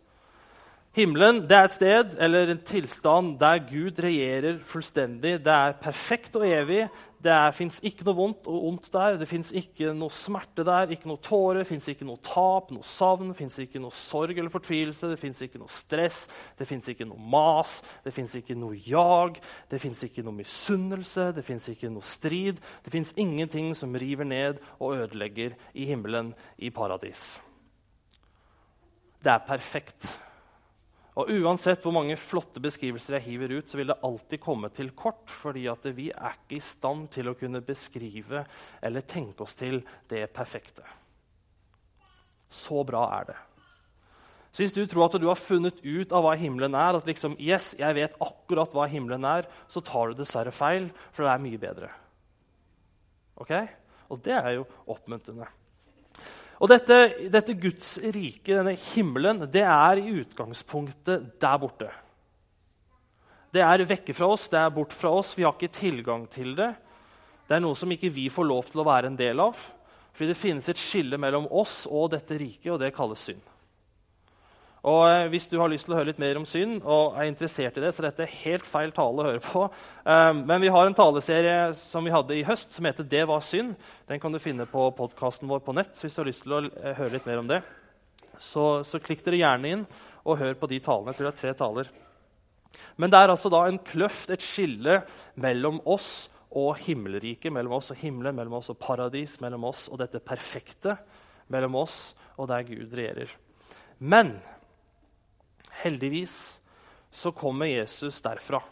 Himmelen 0.96 1.42
det 1.44 1.52
er 1.52 1.66
et 1.66 1.74
sted 1.74 2.12
eller 2.24 2.48
en 2.54 2.60
tilstand 2.64 3.34
der 3.36 3.58
Gud 3.68 3.98
regjerer 4.00 4.56
fullstendig. 4.64 5.34
Det 5.44 5.52
er 5.52 5.76
perfekt 5.76 6.38
og 6.40 6.46
evig. 6.48 6.86
Det 7.20 7.36
fins 7.52 7.82
ikke 7.84 8.06
noe 8.06 8.16
vondt 8.16 8.48
og 8.48 8.64
ondt 8.70 8.88
der. 8.94 9.18
Det 9.20 9.28
fins 9.28 9.50
ikke 9.52 9.92
noe 9.92 10.14
smerte 10.14 10.64
der, 10.64 10.94
ikke 10.96 11.10
noe 11.10 11.20
tåre, 11.20 11.66
fins 11.68 11.90
ikke 11.92 12.08
noe 12.08 12.16
tap, 12.24 12.72
noe 12.72 12.88
savn, 12.88 13.34
fins 13.36 13.60
ikke 13.60 13.82
noe 13.82 13.92
sorg 13.92 14.40
eller 14.40 14.52
fortvilelse, 14.52 15.12
det 15.12 15.20
fins 15.20 15.44
ikke 15.44 15.60
noe 15.60 15.72
stress, 15.72 16.24
det 16.56 16.68
fins 16.70 16.88
ikke 16.88 17.08
noe 17.12 17.20
mas, 17.20 17.82
det 18.06 18.16
fins 18.16 18.40
ikke 18.40 18.56
noe 18.56 18.80
jag, 18.88 19.36
det 19.68 19.84
fins 19.84 20.00
ikke 20.08 20.24
noe 20.24 20.40
misunnelse, 20.40 21.28
det 21.36 21.44
fins 21.44 21.68
ikke 21.76 21.92
noe 21.92 22.08
strid. 22.08 22.62
Det 22.86 22.94
fins 22.94 23.12
ingenting 23.20 23.74
som 23.76 23.92
river 24.00 24.24
ned 24.24 24.64
og 24.78 25.02
ødelegger 25.02 25.60
i 25.76 25.90
himmelen, 25.92 26.32
i 26.56 26.72
paradis. 26.72 27.34
Det 29.20 29.36
er 29.36 29.44
perfekt. 29.44 30.24
Og 31.16 31.30
Uansett 31.32 31.80
hvor 31.84 31.94
mange 31.96 32.18
flotte 32.20 32.60
beskrivelser 32.60 33.16
jeg 33.16 33.24
hiver 33.30 33.54
ut, 33.56 33.70
så 33.70 33.78
vil 33.80 33.88
det 33.88 34.00
alltid 34.04 34.42
komme 34.42 34.68
til 34.74 34.90
kort, 34.92 35.30
fordi 35.32 35.64
at 35.72 35.88
vi 35.96 36.10
er 36.12 36.36
ikke 36.36 36.58
i 36.58 36.64
stand 36.64 37.08
til 37.14 37.30
å 37.30 37.36
kunne 37.38 37.64
beskrive 37.64 38.44
eller 38.84 39.06
tenke 39.08 39.46
oss 39.46 39.56
til 39.56 39.80
det 40.12 40.26
perfekte. 40.36 40.84
Så 42.52 42.84
bra 42.86 43.06
er 43.16 43.30
det. 43.32 43.38
Så 44.52 44.62
Hvis 44.62 44.76
du 44.76 44.84
tror 44.88 45.08
at 45.08 45.16
du 45.20 45.26
har 45.28 45.40
funnet 45.40 45.80
ut 45.84 46.12
av 46.16 46.22
hva 46.24 46.36
himmelen 46.36 46.76
er, 46.76 46.96
at 46.96 47.08
liksom, 47.08 47.34
yes, 47.40 47.74
jeg 47.76 47.96
vet 47.96 48.14
akkurat 48.24 48.72
hva 48.76 48.86
himmelen 48.88 49.24
er, 49.28 49.48
så 49.68 49.82
tar 49.84 50.12
du 50.12 50.20
dessverre 50.20 50.52
feil, 50.52 50.90
for 51.12 51.24
det 51.24 51.32
er 51.32 51.42
mye 51.44 51.60
bedre. 51.60 51.90
Ok? 53.40 53.52
Og 54.12 54.20
det 54.24 54.36
er 54.36 54.54
jo 54.56 54.68
oppmuntrende. 54.92 55.48
Og 56.56 56.70
dette, 56.72 56.96
dette, 57.28 57.54
Guds 57.60 57.96
rike, 58.00 58.54
denne 58.54 58.72
himmelen, 58.78 59.44
det 59.52 59.64
er 59.66 60.00
i 60.00 60.12
utgangspunktet 60.22 61.34
der 61.42 61.58
borte. 61.60 61.90
Det 63.52 63.62
er 63.64 63.84
vekke 63.88 64.14
fra 64.16 64.30
oss, 64.32 64.48
det 64.52 64.60
er 64.60 64.72
bort 64.72 64.94
fra 64.96 65.12
oss. 65.18 65.34
Vi 65.36 65.44
har 65.44 65.54
ikke 65.56 65.72
tilgang 65.72 66.24
til 66.32 66.54
det. 66.56 66.70
Det 67.46 67.56
er 67.56 67.62
noe 67.62 67.76
som 67.78 67.92
ikke 67.92 68.12
vi 68.12 68.26
får 68.32 68.48
lov 68.48 68.70
til 68.70 68.82
å 68.82 68.88
være 68.88 69.12
en 69.12 69.18
del 69.18 69.40
av. 69.44 69.60
Fordi 70.16 70.32
det 70.32 70.40
finnes 70.40 70.68
et 70.72 70.80
skille 70.80 71.20
mellom 71.20 71.46
oss 71.52 71.84
og 71.90 72.10
dette 72.14 72.38
riket, 72.40 72.72
og 72.72 72.80
det 72.80 72.94
kalles 72.96 73.28
synd. 73.28 73.42
Og 74.86 75.02
eh, 75.08 75.28
Hvis 75.32 75.48
du 75.50 75.56
har 75.58 75.70
lyst 75.70 75.88
til 75.88 75.96
å 75.96 75.98
høre 75.98 76.12
litt 76.12 76.20
mer 76.22 76.38
om 76.38 76.46
synd, 76.46 76.78
og 76.84 77.16
er 77.18 77.26
interessert 77.26 77.78
i 77.78 77.82
det, 77.82 77.90
så 77.94 78.04
dette 78.04 78.22
er 78.22 78.36
helt 78.44 78.66
feil 78.70 78.92
tale 78.94 79.22
å 79.22 79.26
høre 79.26 79.42
på. 79.42 79.64
Um, 80.06 80.44
men 80.46 80.62
vi 80.62 80.70
har 80.70 80.86
en 80.86 80.94
taleserie 80.94 81.72
som 81.78 82.06
vi 82.06 82.14
hadde 82.14 82.36
i 82.36 82.44
høst, 82.46 82.76
som 82.76 82.86
heter 82.86 83.04
'Det 83.04 83.24
var 83.26 83.42
synd'. 83.42 83.74
Den 84.06 84.20
kan 84.20 84.32
du 84.32 84.38
finne 84.38 84.66
på 84.66 84.90
podkasten 84.94 85.48
vår 85.48 85.60
på 85.66 85.74
nett. 85.74 85.96
så 85.96 86.06
hvis 86.06 86.14
du 86.14 86.22
har 86.22 86.30
lyst 86.30 86.42
til 86.42 86.52
å 86.52 86.62
eh, 86.70 86.94
høre 86.94 87.12
litt 87.18 87.26
mer 87.26 87.38
om 87.38 87.48
det, 87.48 87.62
så, 88.38 88.84
så 88.84 89.00
klikk 89.00 89.24
dere 89.24 89.42
gjerne 89.42 89.68
inn 89.68 89.86
og 90.24 90.38
hør 90.38 90.54
på 90.54 90.68
de 90.68 90.78
talene. 90.78 91.10
Jeg 91.10 91.16
tror 91.16 91.30
det 91.30 91.34
er 91.34 91.42
tre 91.42 91.54
taler. 91.54 91.88
Men 92.96 93.10
det 93.10 93.18
er 93.18 93.28
altså 93.28 93.50
da 93.50 93.66
en 93.66 93.78
kløft, 93.78 94.30
et 94.30 94.42
skille, 94.42 95.02
mellom 95.34 95.80
oss 95.84 96.28
og 96.50 96.76
himmelriket. 96.78 97.50
Mellom 97.52 97.72
oss 97.72 97.90
og 97.90 97.96
himmelen, 97.96 98.36
mellom 98.36 98.60
oss 98.60 98.70
og 98.70 98.78
paradis, 98.78 99.40
mellom 99.40 99.64
oss 99.64 99.88
og 99.88 99.98
dette 99.98 100.20
perfekte. 100.20 100.96
Mellom 101.48 101.74
oss 101.74 102.14
og 102.36 102.48
der 102.48 102.62
Gud 102.62 102.94
regjerer. 102.94 103.32
Men 103.98 104.36
heldigvis 105.82 106.36
så 107.10 107.32
kommer 107.32 107.70
Jesus 107.70 108.20
derfra. 108.24 108.62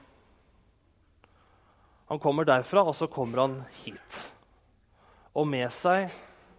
Han 2.06 2.20
kommer 2.20 2.44
derfra, 2.44 2.84
og 2.84 2.94
så 2.96 3.08
kommer 3.08 3.44
han 3.44 3.56
hit. 3.84 4.18
Og 5.34 5.48
med 5.48 5.70
seg 5.72 6.12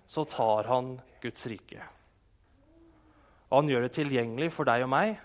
så 0.09 0.25
tar 0.29 0.67
han 0.69 0.95
Guds 1.21 1.45
rike. 1.49 1.83
Og 3.49 3.61
han 3.61 3.69
gjør 3.69 3.85
det 3.85 3.93
tilgjengelig 3.95 4.51
for 4.53 4.67
deg 4.67 4.85
og 4.85 4.91
meg 4.91 5.15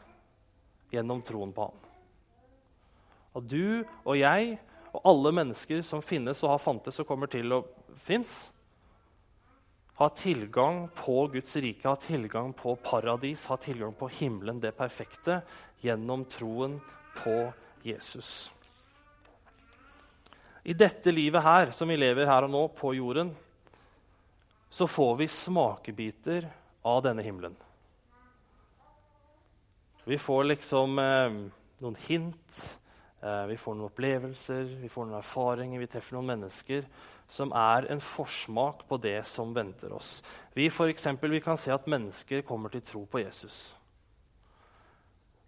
gjennom 0.93 1.23
troen 1.25 1.55
på 1.57 1.71
ham. 1.71 1.79
Og 3.39 3.47
du 3.47 3.87
og 4.05 4.17
jeg 4.19 4.57
og 4.91 5.05
alle 5.07 5.33
mennesker 5.41 5.85
som 5.87 6.03
finnes 6.03 6.43
og 6.45 6.53
har 6.53 6.63
fantes 6.63 6.99
og 7.01 7.09
kommer 7.09 7.31
til 7.31 7.55
å 7.55 7.63
finnes, 8.01 8.51
ha 10.01 10.09
tilgang 10.09 10.89
på 10.89 11.27
Guds 11.27 11.57
rike, 11.57 11.89
ha 11.89 11.97
tilgang 11.97 12.53
på 12.53 12.73
paradis, 12.77 13.47
ha 13.47 13.57
tilgang 13.57 13.93
på 13.93 14.09
himmelen, 14.09 14.61
det 14.61 14.73
perfekte, 14.73 15.43
gjennom 15.85 16.25
troen 16.25 16.79
på 17.19 17.53
Jesus. 17.85 18.49
I 20.65 20.73
dette 20.73 21.13
livet 21.13 21.45
her, 21.45 21.75
som 21.77 21.93
vi 21.93 22.01
lever 22.01 22.25
her 22.33 22.49
og 22.49 22.55
nå, 22.55 22.65
på 22.81 22.95
jorden, 22.97 23.35
så 24.73 24.89
får 24.89 25.15
vi 25.21 25.29
smakebiter 25.29 26.49
av 26.81 27.05
denne 27.05 27.21
himmelen. 27.29 27.61
Vi 30.09 30.17
får 30.17 30.49
liksom 30.49 30.97
eh, 30.97 31.41
noen 31.85 32.03
hint, 32.09 32.67
eh, 33.21 33.47
vi 33.53 33.61
får 33.61 33.77
noen 33.77 33.93
opplevelser, 33.93 34.77
vi 34.81 34.89
får 34.89 35.11
noen 35.11 35.21
erfaringer, 35.21 35.85
vi 35.85 35.93
treffer 35.93 36.17
noen 36.17 36.39
mennesker 36.39 36.89
som 37.31 37.53
er 37.55 37.87
en 37.93 38.01
forsmak 38.03 38.83
på 38.89 38.99
det 38.99 39.21
som 39.27 39.55
venter 39.55 39.93
oss. 39.95 40.19
Vi, 40.53 40.67
for 40.71 40.91
eksempel, 40.91 41.31
vi 41.31 41.41
kan 41.41 41.59
se 41.59 41.71
at 41.71 41.87
mennesker 41.87 42.43
kommer 42.43 42.73
til 42.75 42.83
tro 42.83 43.05
på 43.07 43.23
Jesus. 43.23 43.77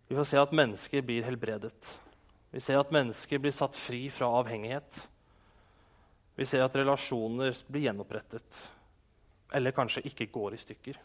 Vi 0.06 0.14
får 0.14 0.28
se 0.30 0.38
at 0.38 0.54
mennesker 0.54 1.02
blir 1.02 1.26
helbredet. 1.26 1.88
Vi 2.52 2.60
ser 2.60 2.78
at 2.78 2.92
mennesker 2.94 3.40
blir 3.42 3.54
satt 3.56 3.74
fri 3.76 4.04
fra 4.14 4.28
avhengighet. 4.38 5.08
Vi 6.38 6.46
ser 6.46 6.62
at 6.62 6.76
relasjoner 6.76 7.56
blir 7.66 7.88
gjenopprettet. 7.88 8.68
eller 9.52 9.70
kanskje 9.76 10.00
ikke 10.08 10.26
går 10.32 10.54
i 10.54 10.58
stykker. 10.58 10.98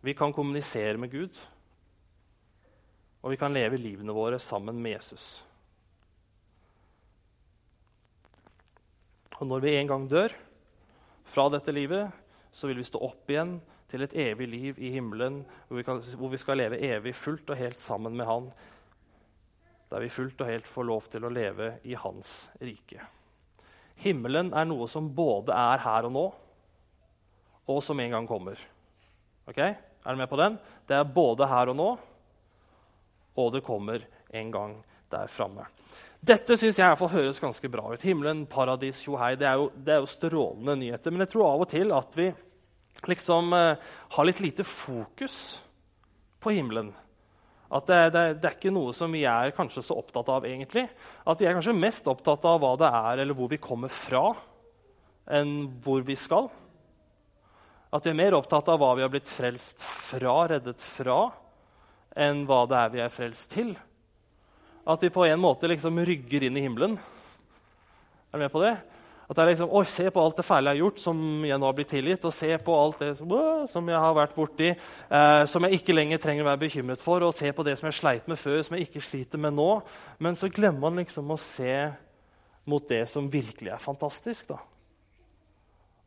Vi 0.00 0.14
kan 0.14 0.32
kommunisere 0.32 0.98
med 0.98 1.10
Gud, 1.10 1.38
og 3.22 3.30
vi 3.30 3.36
kan 3.36 3.54
leve 3.54 3.76
livene 3.76 4.14
våre 4.14 4.38
sammen 4.38 4.78
med 4.82 4.92
Jesus. 4.92 5.42
Og 9.42 9.48
når 9.50 9.64
vi 9.64 9.72
en 9.74 9.88
gang 9.90 10.04
dør 10.06 10.30
fra 11.26 11.48
dette 11.50 11.72
livet, 11.74 12.12
så 12.54 12.68
vil 12.70 12.78
vi 12.78 12.86
stå 12.86 13.00
opp 13.02 13.30
igjen 13.32 13.56
til 13.90 14.04
et 14.04 14.12
evig 14.14 14.46
liv 14.46 14.76
i 14.78 14.92
himmelen, 14.94 15.40
hvor 15.66 15.80
vi, 15.80 15.82
kan, 15.82 15.98
hvor 16.20 16.30
vi 16.30 16.38
skal 16.38 16.60
leve 16.60 16.78
evig 16.78 17.10
fullt 17.18 17.50
og 17.50 17.58
helt 17.58 17.82
sammen 17.82 18.14
med 18.14 18.28
Han. 18.28 18.46
Der 19.90 20.04
vi 20.04 20.12
fullt 20.14 20.44
og 20.44 20.52
helt 20.52 20.70
får 20.70 20.86
lov 20.86 21.10
til 21.10 21.26
å 21.26 21.32
leve 21.32 21.72
i 21.90 21.98
Hans 21.98 22.52
rike. 22.62 23.02
Himmelen 24.04 24.52
er 24.54 24.68
noe 24.70 24.86
som 24.86 25.10
både 25.10 25.58
er 25.58 25.82
her 25.82 26.06
og 26.06 26.14
nå, 26.14 26.24
og 27.66 27.82
som 27.82 27.98
en 27.98 28.14
gang 28.14 28.30
kommer. 28.30 28.62
Ok? 29.50 29.58
Er 29.58 30.06
du 30.06 30.22
med 30.22 30.30
på 30.30 30.38
den? 30.38 30.54
Det 30.86 31.00
er 31.00 31.14
både 31.18 31.50
her 31.50 31.74
og 31.74 31.80
nå, 31.82 31.90
og 33.42 33.52
det 33.56 33.66
kommer 33.66 34.06
en 34.30 34.54
gang 34.54 34.78
der 35.10 35.26
framme. 35.26 35.66
Dette 36.22 36.54
synes 36.54 36.76
jeg 36.78 36.84
i 36.84 36.86
hvert 36.86 37.00
fall 37.00 37.16
høres 37.16 37.42
ganske 37.42 37.68
bra 37.70 37.88
ut. 37.90 38.02
Himmelen, 38.06 38.44
paradis, 38.46 39.00
tjohei. 39.02 39.32
Det, 39.34 39.50
det, 39.82 39.96
er 39.96 40.04
jo 40.04 40.10
strålende 40.10 40.76
nyheter. 40.78 41.10
Men 41.10 41.24
jeg 41.24 41.32
tror 41.32 41.48
av 41.48 41.64
og 41.64 41.70
til 41.72 41.90
at 41.96 42.14
vi 42.14 42.28
liksom 43.10 43.50
eh, 43.58 43.90
har 44.14 44.28
litt 44.28 44.42
lite 44.44 44.66
fokus 44.66 45.38
på 46.42 46.54
himmelen. 46.54 46.92
At 47.72 47.90
det, 47.90 48.00
det, 48.14 48.24
det, 48.38 48.46
er 48.46 48.54
ikke 48.54 48.74
noe 48.74 48.94
som 48.94 49.10
vi 49.10 49.24
er 49.26 49.50
kanskje 49.56 49.82
så 49.82 49.98
opptatt 49.98 50.30
av 50.30 50.46
egentlig. 50.46 50.86
At 51.26 51.42
vi 51.42 51.50
er 51.50 51.58
kanskje 51.58 51.74
mest 51.74 52.06
opptatt 52.10 52.46
av 52.46 52.62
hva 52.62 52.76
det 52.78 52.94
er, 53.02 53.24
eller 53.24 53.38
hvor 53.38 53.50
vi 53.50 53.58
kommer 53.62 53.90
fra, 53.90 54.28
enn 55.26 55.56
hvor 55.82 56.06
vi 56.06 56.14
skal. 56.20 56.52
At 57.90 58.06
vi 58.06 58.12
er 58.12 58.20
mer 58.22 58.38
opptatt 58.38 58.70
av 58.70 58.78
hva 58.78 58.94
vi 58.94 59.02
har 59.02 59.10
blitt 59.10 59.30
frelst 59.30 59.82
fra, 59.82 60.44
reddet 60.54 60.84
fra, 60.84 61.24
enn 62.14 62.46
hva 62.46 62.66
det 62.70 62.78
er 62.78 62.94
vi 62.94 63.02
er 63.02 63.16
frelst 63.16 63.50
til. 63.56 63.74
At 64.84 65.02
vi 65.02 65.12
på 65.14 65.24
en 65.28 65.40
måte 65.40 65.70
liksom 65.70 66.00
rygger 66.04 66.48
inn 66.48 66.56
i 66.58 66.64
himmelen. 66.64 66.96
Er 68.32 68.38
du 68.38 68.42
med 68.42 68.52
på 68.52 68.62
det? 68.64 68.74
At 69.28 69.38
det 69.38 69.42
er 69.44 69.50
liksom, 69.52 69.70
Oi, 69.72 69.84
se 69.88 70.08
på 70.12 70.20
alt 70.20 70.40
det 70.40 70.44
fæle 70.44 70.72
jeg 70.72 70.76
har 70.76 70.82
gjort, 70.82 70.98
som 71.00 71.20
jeg 71.46 71.56
nå 71.60 71.68
har 71.68 71.76
blitt 71.76 71.92
tilgitt. 71.94 72.24
Og 72.28 72.34
se 72.34 72.50
på 72.60 72.74
alt 72.76 73.04
det 73.04 73.12
som, 73.20 73.34
som 73.70 73.92
jeg 73.92 74.00
har 74.04 74.16
vært 74.18 74.34
borti, 74.36 74.72
eh, 74.72 75.42
som 75.48 75.64
jeg 75.64 75.78
ikke 75.78 75.94
lenger 75.94 76.20
trenger 76.20 76.44
å 76.44 76.50
være 76.50 76.62
bekymret 76.64 77.04
for. 77.04 77.24
Og 77.24 77.36
se 77.38 77.52
på 77.54 77.64
det 77.66 77.76
som 77.78 77.88
jeg 77.88 77.98
sleit 78.00 78.26
med 78.28 78.40
før, 78.40 78.58
som 78.66 78.76
jeg 78.76 78.88
ikke 78.88 79.04
sliter 79.06 79.40
med 79.40 79.54
nå. 79.56 79.68
Men 80.20 80.36
så 80.36 80.50
glemmer 80.52 80.88
man 80.88 81.00
liksom 81.04 81.30
å 81.30 81.38
se 81.40 81.76
mot 82.68 82.88
det 82.90 83.04
som 83.10 83.30
virkelig 83.30 83.72
er 83.72 83.82
fantastisk. 83.82 84.50
da. 84.50 84.58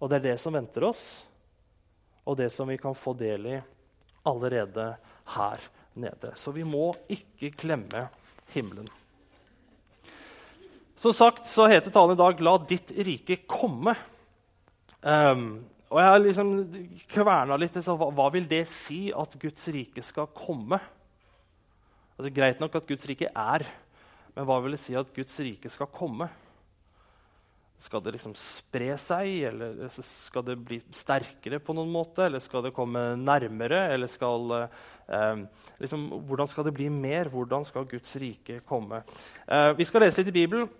Og 0.04 0.12
det 0.12 0.20
er 0.20 0.28
det 0.28 0.36
som 0.44 0.54
venter 0.54 0.84
oss, 0.86 1.06
og 2.28 2.38
det 2.38 2.52
som 2.52 2.68
vi 2.68 2.78
kan 2.82 2.98
få 2.98 3.16
del 3.18 3.48
i 3.54 3.58
allerede 4.26 4.92
her 5.38 5.66
nede. 5.96 6.34
Så 6.36 6.52
vi 6.52 6.66
må 6.68 6.90
ikke 7.10 7.54
glemme 7.56 8.08
himmelen. 8.54 8.88
Som 10.96 11.14
sagt 11.14 11.48
så 11.50 11.68
heter 11.70 11.94
talen 11.94 12.16
i 12.16 12.20
dag 12.20 12.42
'La 12.42 12.58
ditt 12.58 12.92
rike 12.92 13.44
komme'. 13.48 13.96
Um, 15.02 15.66
og 15.90 16.00
jeg 16.02 16.10
har 16.10 16.20
liksom 16.20 16.52
kverna 17.12 17.58
litt. 17.58 17.78
Så 17.84 17.96
hva, 17.96 18.10
hva, 18.10 18.30
vil 18.34 18.48
det 18.50 18.66
si 18.68 19.12
at 19.14 19.36
Guds 19.40 19.68
rike 19.70 20.02
skal 20.04 20.32
komme? 20.34 20.80
Altså, 22.16 22.32
greit 22.34 22.60
nok 22.64 22.76
at 22.80 22.88
Guds 22.88 23.06
rike 23.12 23.30
er, 23.30 23.66
men 24.36 24.48
hva 24.48 24.58
vil 24.64 24.76
det 24.76 24.82
si 24.82 24.96
at 24.96 25.14
Guds 25.14 25.38
rike 25.44 25.70
skal 25.70 25.92
komme? 25.94 26.30
Skal 27.82 28.02
det 28.02 28.14
liksom 28.16 28.34
spre 28.40 28.94
seg, 29.02 29.28
eller 29.50 29.90
skal 29.92 30.46
det 30.48 30.56
bli 30.64 30.78
sterkere 30.96 31.60
på 31.60 31.76
noen 31.76 31.92
måte? 31.92 32.24
Eller 32.26 32.40
skal 32.44 32.64
det 32.66 32.74
komme 32.76 33.02
nærmere? 33.20 33.82
Eller 33.94 34.08
skal, 34.10 34.56
eh, 35.10 35.44
liksom, 35.84 36.08
hvordan 36.26 36.48
skal 36.48 36.66
det 36.66 36.74
bli 36.78 36.88
mer? 36.90 37.30
Hvordan 37.30 37.68
skal 37.68 37.86
Guds 37.92 38.16
rike 38.16 38.62
komme? 38.66 39.04
Eh, 39.48 39.74
vi 39.76 39.84
skal 39.84 40.02
lese 40.02 40.24
litt 40.24 40.32
i 40.32 40.40
Bibelen. 40.40 40.72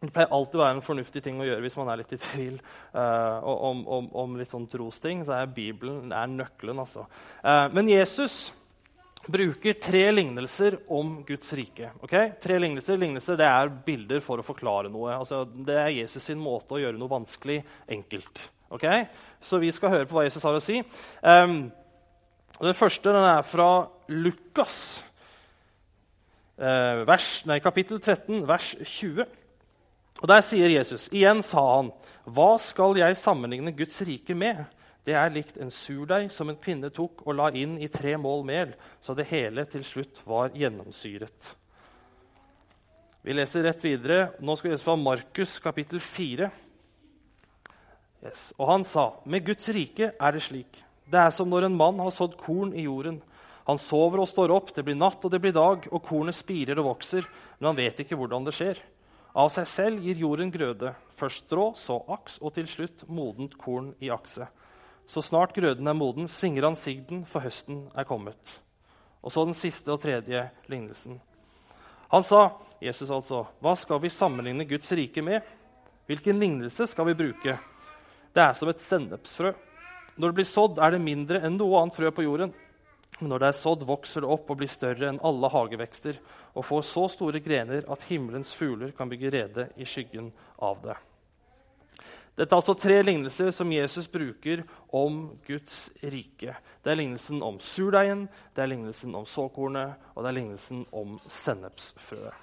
Det 0.00 0.12
pleier 0.12 0.32
alltid 0.32 0.58
å 0.58 0.64
være 0.64 0.76
en 0.78 0.84
fornuftig 0.84 1.22
ting 1.24 1.38
å 1.40 1.46
gjøre 1.46 1.64
hvis 1.64 1.76
man 1.78 1.88
er 1.88 2.00
litt 2.02 2.12
i 2.12 2.20
tvil 2.20 2.56
eh, 2.56 3.38
om, 3.44 3.84
om, 3.86 4.10
om, 4.24 4.36
litt 4.40 4.52
sånn 4.52 4.66
trosting. 4.68 5.22
Så 5.24 5.36
er 5.36 5.54
Bibelen 5.54 6.12
er 6.12 6.28
nøkkelen. 6.32 6.82
altså. 6.82 7.06
Uh, 7.44 7.68
men 7.72 7.88
Jesus 7.88 8.48
bruker 9.26 9.72
tre 9.72 10.02
lignelser 10.12 10.76
om 10.92 11.16
Guds 11.26 11.52
rike. 11.56 11.90
Okay? 12.04 12.32
Tre 12.40 12.58
lignelser, 12.60 12.98
lignelser 13.00 13.38
det 13.40 13.46
er 13.48 13.72
bilder 13.86 14.22
for 14.24 14.40
å 14.40 14.46
forklare 14.46 14.90
noe. 14.92 15.14
Altså, 15.16 15.44
det 15.44 15.78
er 15.80 15.94
Jesus 15.94 16.26
sin 16.28 16.40
måte 16.42 16.76
å 16.76 16.82
gjøre 16.82 16.98
noe 17.00 17.12
vanskelig 17.12 17.60
enkelt. 17.96 18.44
Okay? 18.74 19.06
Så 19.40 19.60
vi 19.62 19.72
skal 19.74 19.94
høre 19.94 20.08
på 20.10 20.18
hva 20.18 20.26
Jesus 20.26 20.44
har 20.44 20.58
å 20.58 20.62
si. 20.62 20.80
Um, 21.22 21.70
den 22.60 22.76
første 22.78 23.14
den 23.14 23.26
er 23.28 23.46
fra 23.46 23.70
Lukas, 24.12 24.76
uh, 26.60 27.02
vers, 27.08 27.30
nei, 27.48 27.58
kapittel 27.64 28.02
13, 28.02 28.44
vers 28.48 28.74
20. 28.82 29.24
Og 30.22 30.30
Der 30.30 30.44
sier 30.46 30.70
Jesus, 30.70 31.08
igjen 31.12 31.42
sa 31.44 31.62
han, 31.76 31.90
hva 32.24 32.54
skal 32.62 32.96
jeg 33.00 33.18
sammenligne 33.20 33.74
Guds 33.76 33.98
rike 34.06 34.36
med? 34.38 34.62
Det 35.04 35.12
er 35.12 35.32
likt 35.32 35.58
en 35.60 35.72
surdeig 35.72 36.30
som 36.32 36.48
en 36.48 36.56
kvinne 36.60 36.88
tok 36.94 37.26
og 37.26 37.36
la 37.36 37.50
inn 37.52 37.76
i 37.76 37.90
tre 37.92 38.14
mål 38.16 38.46
mel, 38.48 38.72
så 39.04 39.12
det 39.16 39.28
hele 39.28 39.66
til 39.68 39.84
slutt 39.84 40.22
var 40.24 40.54
gjennomsyret. 40.56 41.50
Vi 43.24 43.32
leser 43.32 43.64
rett 43.64 43.84
videre. 43.84 44.34
Nå 44.44 44.56
skal 44.56 44.68
vi 44.68 44.74
lese 44.74 44.84
fra 44.84 44.96
Markus 45.00 45.58
kapittel 45.64 46.00
4. 46.00 46.48
Yes. 48.24 48.50
Og 48.56 48.68
han 48.68 48.84
sa, 48.88 49.10
med 49.28 49.44
Guds 49.44 49.68
rike 49.72 50.10
er 50.12 50.36
det 50.36 50.42
slik. 50.44 50.80
Det 51.08 51.20
er 51.20 51.32
som 51.32 51.48
når 51.48 51.68
en 51.68 51.76
mann 51.76 52.00
har 52.00 52.12
sådd 52.12 52.36
korn 52.40 52.72
i 52.76 52.84
jorden. 52.84 53.20
Han 53.64 53.80
sover 53.80 54.20
og 54.20 54.28
står 54.28 54.52
opp, 54.52 54.74
det 54.76 54.84
blir 54.84 54.96
natt 54.96 55.24
og 55.24 55.32
det 55.32 55.40
blir 55.40 55.56
dag, 55.56 55.86
og 55.88 56.04
kornet 56.04 56.36
spirer 56.36 56.80
og 56.80 56.90
vokser, 56.90 57.24
men 57.58 57.70
han 57.70 57.78
vet 57.80 58.00
ikke 58.04 58.16
hvordan 58.20 58.44
det 58.44 58.56
skjer. 58.56 58.80
Av 59.40 59.48
seg 59.52 59.68
selv 59.68 60.04
gir 60.04 60.20
jorden 60.20 60.52
grøde, 60.52 60.92
først 61.16 61.46
strå, 61.46 61.70
så 61.76 61.96
aks, 62.12 62.36
og 62.44 62.52
til 62.56 62.68
slutt 62.68 63.06
modent 63.08 63.56
korn 63.60 63.94
i 64.04 64.12
akse. 64.12 64.46
Så 65.06 65.22
snart 65.22 65.54
grøden 65.56 65.88
er 65.88 65.96
moden, 65.96 66.28
svinger 66.28 66.68
han 66.68 66.78
sigden, 66.80 67.24
for 67.28 67.44
høsten 67.44 67.84
er 67.96 68.08
kommet. 68.08 68.56
Og 69.24 69.32
så 69.32 69.44
den 69.44 69.56
siste 69.56 69.92
og 69.92 70.00
tredje 70.00 70.46
lignelsen. 70.68 71.20
Han 72.12 72.24
sa, 72.24 72.46
Jesus 72.84 73.10
altså, 73.10 73.44
hva 73.64 73.74
skal 73.76 74.00
vi 74.02 74.12
sammenligne 74.12 74.66
Guds 74.68 74.92
rike 74.96 75.22
med? 75.24 75.44
Hvilken 76.06 76.38
lignelse 76.40 76.86
skal 76.86 77.08
vi 77.08 77.16
bruke? 77.18 77.56
Det 78.34 78.42
er 78.42 78.52
som 78.56 78.68
et 78.70 78.82
sennepsfrø. 78.82 79.54
Når 80.16 80.30
det 80.30 80.36
blir 80.36 80.48
sådd, 80.48 80.78
er 80.78 80.94
det 80.94 81.02
mindre 81.02 81.40
enn 81.44 81.56
noe 81.58 81.80
annet 81.80 81.96
frø 81.96 82.12
på 82.14 82.26
jorden. 82.26 82.52
Men 83.20 83.30
når 83.30 83.42
det 83.42 83.48
er 83.48 83.58
sådd, 83.58 83.86
vokser 83.86 84.24
det 84.24 84.30
opp 84.30 84.50
og 84.50 84.60
blir 84.60 84.70
større 84.70 85.08
enn 85.10 85.22
alle 85.26 85.50
hagevekster 85.50 86.18
og 86.54 86.66
får 86.66 86.86
så 86.86 87.06
store 87.12 87.42
grener 87.42 87.86
at 87.90 88.06
himmelens 88.08 88.52
fugler 88.58 88.94
kan 88.96 89.10
bygge 89.10 89.32
rede 89.34 89.68
i 89.78 89.86
skyggen 89.88 90.32
av 90.62 90.80
det. 90.84 90.96
Dette 92.34 92.50
er 92.50 92.58
altså 92.58 92.74
tre 92.74 92.96
lignelser 93.04 93.52
som 93.54 93.70
Jesus 93.70 94.08
bruker 94.10 94.64
om 94.94 95.20
Guds 95.46 95.86
rike. 96.02 96.56
Det 96.82 96.90
er 96.90 96.98
lignelsen 96.98 97.44
om 97.46 97.60
surdeigen, 97.62 98.26
det 98.54 98.64
er 98.64 98.72
lignelsen 98.72 99.14
om 99.14 99.26
såkornet 99.28 99.94
og 100.14 100.24
det 100.24 100.32
er 100.32 100.38
lignelsen 100.40 100.82
om 100.90 101.14
sennepsfrøet. 101.30 102.34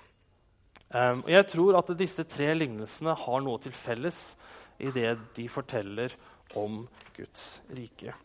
Um, 0.91 1.21
jeg 1.27 1.48
tror 1.48 1.77
at 1.79 1.91
disse 2.00 2.24
tre 2.27 2.50
lignelsene 2.55 3.15
har 3.15 3.43
noe 3.43 3.60
til 3.63 3.75
felles 3.75 4.33
i 4.79 4.91
det 4.91 5.13
de 5.38 5.48
forteller 5.51 6.15
om 6.60 6.81
Guds 7.15 7.62
rike. 7.71 8.15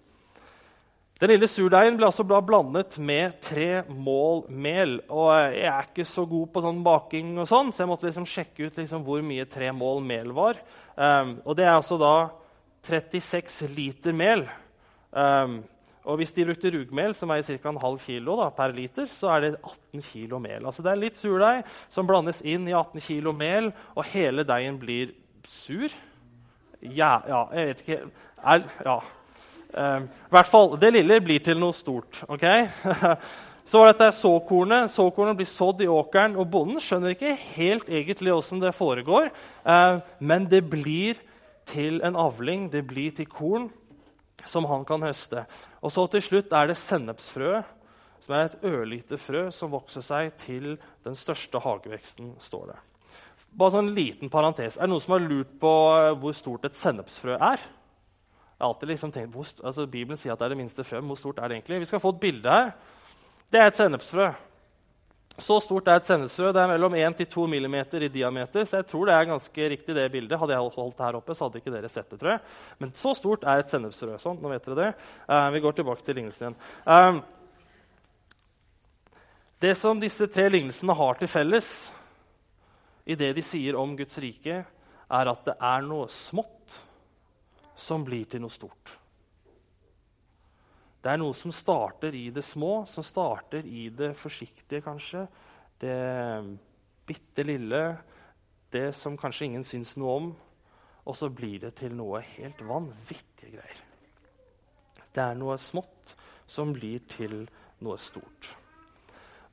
Den 1.16 1.30
lille 1.32 1.48
surdeigen 1.48 1.96
ble 1.96 2.10
altså 2.10 2.26
blandet 2.28 2.98
med 3.00 3.38
tre 3.40 3.80
mål 3.88 4.42
mel. 4.52 4.98
Og 5.08 5.30
jeg 5.54 5.70
er 5.70 5.86
ikke 5.88 6.04
så 6.04 6.26
god 6.28 6.50
på 6.52 6.62
sånn 6.66 6.82
baking, 6.84 7.30
og 7.40 7.48
sånn, 7.48 7.70
så 7.72 7.84
jeg 7.84 7.88
måtte 7.88 8.08
liksom 8.08 8.28
sjekke 8.28 8.66
ut 8.66 8.76
liksom 8.82 9.06
hvor 9.06 9.24
mye 9.24 9.46
tre 9.48 9.70
mål 9.72 10.04
mel 10.04 10.34
var. 10.36 10.60
Um, 10.92 11.38
og 11.46 11.56
det 11.56 11.64
er 11.64 11.72
altså 11.72 11.96
da 12.00 12.12
36 12.84 13.72
liter 13.72 14.12
mel. 14.16 14.44
Um, 15.16 15.62
og 16.06 16.20
hvis 16.20 16.36
de 16.36 16.44
brukte 16.46 16.70
rugmel, 16.70 17.16
som 17.16 17.32
veier 17.32 17.48
ca. 17.48 17.72
en 17.72 17.80
halv 17.82 17.98
kilo 18.04 18.36
da, 18.38 18.52
per 18.54 18.76
liter, 18.76 19.08
så 19.10 19.32
er 19.32 19.46
det 19.46 19.54
18 19.56 20.04
kilo 20.12 20.38
mel. 20.42 20.68
Altså 20.68 20.84
det 20.84 20.92
er 20.92 21.00
litt 21.00 21.16
surdeig 21.18 21.64
som 21.88 22.06
blandes 22.06 22.44
inn 22.44 22.68
i 22.68 22.76
18 22.76 23.00
kilo 23.02 23.32
mel, 23.34 23.72
og 23.96 24.06
hele 24.12 24.44
deigen 24.46 24.76
blir 24.84 25.16
sur. 25.48 25.88
Ja, 26.84 27.22
ja 27.24 27.46
jeg 27.56 27.72
vet 27.72 27.86
ikke 27.86 28.02
er, 28.36 28.68
ja. 28.84 29.00
Uh, 29.76 30.06
hvert 30.32 30.48
fall, 30.48 30.72
Det 30.80 30.92
lille 30.94 31.20
blir 31.20 31.42
til 31.44 31.58
noe 31.60 31.76
stort. 31.76 32.22
ok? 32.28 32.46
Så 33.66 33.80
var 33.82 33.90
dette 33.90 34.12
såkornet. 34.14 34.92
Såkornet 34.94 35.36
blir 35.36 35.48
sådd 35.50 35.82
i 35.82 35.88
åkeren, 35.90 36.36
og 36.38 36.48
bonden 36.50 36.80
skjønner 36.80 37.16
ikke 37.16 37.34
helt 37.56 37.88
egentlig 37.90 38.32
åssen 38.32 38.62
det 38.62 38.72
foregår, 38.76 39.32
uh, 39.66 39.98
men 40.18 40.46
det 40.48 40.62
blir 40.70 41.18
til 41.66 42.00
en 42.06 42.16
avling, 42.16 42.70
det 42.70 42.86
blir 42.86 43.10
til 43.10 43.26
korn 43.26 43.68
som 44.46 44.68
han 44.70 44.84
kan 44.86 45.02
høste. 45.02 45.44
Og 45.82 45.92
så 45.92 46.06
til 46.10 46.22
slutt 46.22 46.54
er 46.54 46.70
det 46.70 46.78
sennepsfrøet, 46.78 47.72
som 48.22 48.34
er 48.34 48.46
et 48.46 48.66
ørlite 48.66 49.18
frø 49.20 49.48
som 49.54 49.72
vokser 49.74 50.02
seg 50.02 50.36
til 50.40 50.76
den 51.06 51.18
største 51.18 51.60
hageveksten, 51.62 52.36
står 52.42 52.70
det. 52.72 52.78
Bare 53.56 53.76
sånn 53.76 53.92
liten 53.96 54.30
parentes. 54.32 54.76
Er 54.76 54.86
det 54.86 54.92
noen 54.92 55.02
som 55.02 55.16
har 55.16 55.24
lurt 55.24 55.52
på 55.60 55.72
eh, 55.96 56.12
hvor 56.20 56.34
stort 56.36 56.66
et 56.68 56.76
sennepsfrø 56.76 57.36
er? 57.38 57.62
Jeg 58.56 58.64
har 58.64 58.72
alltid 58.72 58.88
liksom 58.88 59.12
tenkt, 59.12 59.34
hvor, 59.36 59.48
altså 59.68 59.84
Bibelen 59.84 60.16
sier 60.16 60.32
at 60.32 60.40
det 60.40 60.46
er 60.46 60.54
det 60.54 60.62
minste 60.62 60.84
frø. 60.84 61.02
Hvor 61.04 61.18
stort 61.20 61.38
er 61.38 61.50
det 61.50 61.58
egentlig? 61.58 61.80
Vi 61.82 61.88
skal 61.90 62.00
få 62.00 62.14
et 62.14 62.20
bilde 62.20 62.52
her. 62.52 62.70
Det 63.52 63.60
er 63.60 63.68
et 63.68 63.76
sennepsfrø. 63.76 64.30
Så 65.36 65.58
stort 65.60 65.90
er 65.92 66.00
et 66.00 66.08
sennepsfrø. 66.08 66.48
Det 66.56 66.62
er 66.62 66.70
mellom 66.70 66.94
1-2 66.96 67.44
mm 67.52 67.76
i 68.00 68.08
diameter. 68.08 68.64
Så 68.64 68.78
jeg 68.78 68.86
tror 68.88 69.04
det 69.06 69.14
er 69.14 69.28
ganske 69.28 69.68
riktig 69.74 69.96
det 69.98 70.06
bildet. 70.12 70.38
Hadde 70.40 70.56
jeg 70.56 70.72
holdt 70.78 70.96
det 70.96 71.04
her 71.04 71.18
oppe, 71.20 71.36
så 71.36 71.44
hadde 71.44 71.60
ikke 71.60 71.74
dere 71.74 71.90
sett 71.92 72.08
det. 72.10 72.18
tror 72.22 72.32
jeg. 72.32 72.40
Men 72.78 72.94
så 72.96 73.12
stort 73.18 73.44
er 73.44 73.60
et 73.60 73.70
sennepsfrø. 73.74 74.16
Sånn, 74.22 74.40
nå 74.40 74.54
vet 74.54 74.64
dere 74.64 74.80
det. 74.80 74.88
Uh, 75.28 75.50
vi 75.52 75.60
går 75.60 75.76
tilbake 75.76 76.06
til 76.06 76.16
lignelsen 76.16 76.48
igjen. 76.48 76.58
Uh, 76.88 77.20
det 79.60 79.76
som 79.76 80.00
disse 80.00 80.32
tre 80.32 80.48
lignelsene 80.48 80.96
har 80.96 81.20
til 81.20 81.28
felles 81.28 81.70
i 83.04 83.14
det 83.20 83.34
de 83.36 83.44
sier 83.44 83.76
om 83.76 83.92
Guds 83.96 84.16
rike, 84.24 84.62
er 85.06 85.30
at 85.30 85.44
det 85.44 85.60
er 85.60 85.84
noe 85.84 86.08
smått 86.08 86.80
som 87.76 88.04
blir 88.04 88.24
til 88.30 88.42
noe 88.42 88.52
stort. 88.52 88.96
Det 91.02 91.12
er 91.12 91.20
noe 91.20 91.36
som 91.38 91.52
starter 91.54 92.14
i 92.18 92.30
det 92.34 92.42
små, 92.42 92.80
som 92.90 93.04
starter 93.06 93.66
i 93.68 93.86
det 93.94 94.10
forsiktige, 94.18 94.82
kanskje. 94.82 95.26
Det 95.78 95.98
bitte 97.06 97.44
lille, 97.46 97.82
det 98.74 98.88
som 98.96 99.14
kanskje 99.20 99.46
ingen 99.46 99.66
syns 99.66 99.94
noe 100.00 100.16
om. 100.18 100.32
Og 101.06 101.14
så 101.14 101.30
blir 101.30 101.60
det 101.62 101.76
til 101.78 101.94
noe 101.94 102.24
helt 102.32 102.64
vanvittige 102.66 103.52
greier. 103.54 103.82
Det 105.14 105.22
er 105.22 105.38
noe 105.38 105.54
smått 105.62 106.16
som 106.50 106.72
blir 106.74 107.04
til 107.06 107.44
noe 107.84 107.98
stort. 108.00 108.56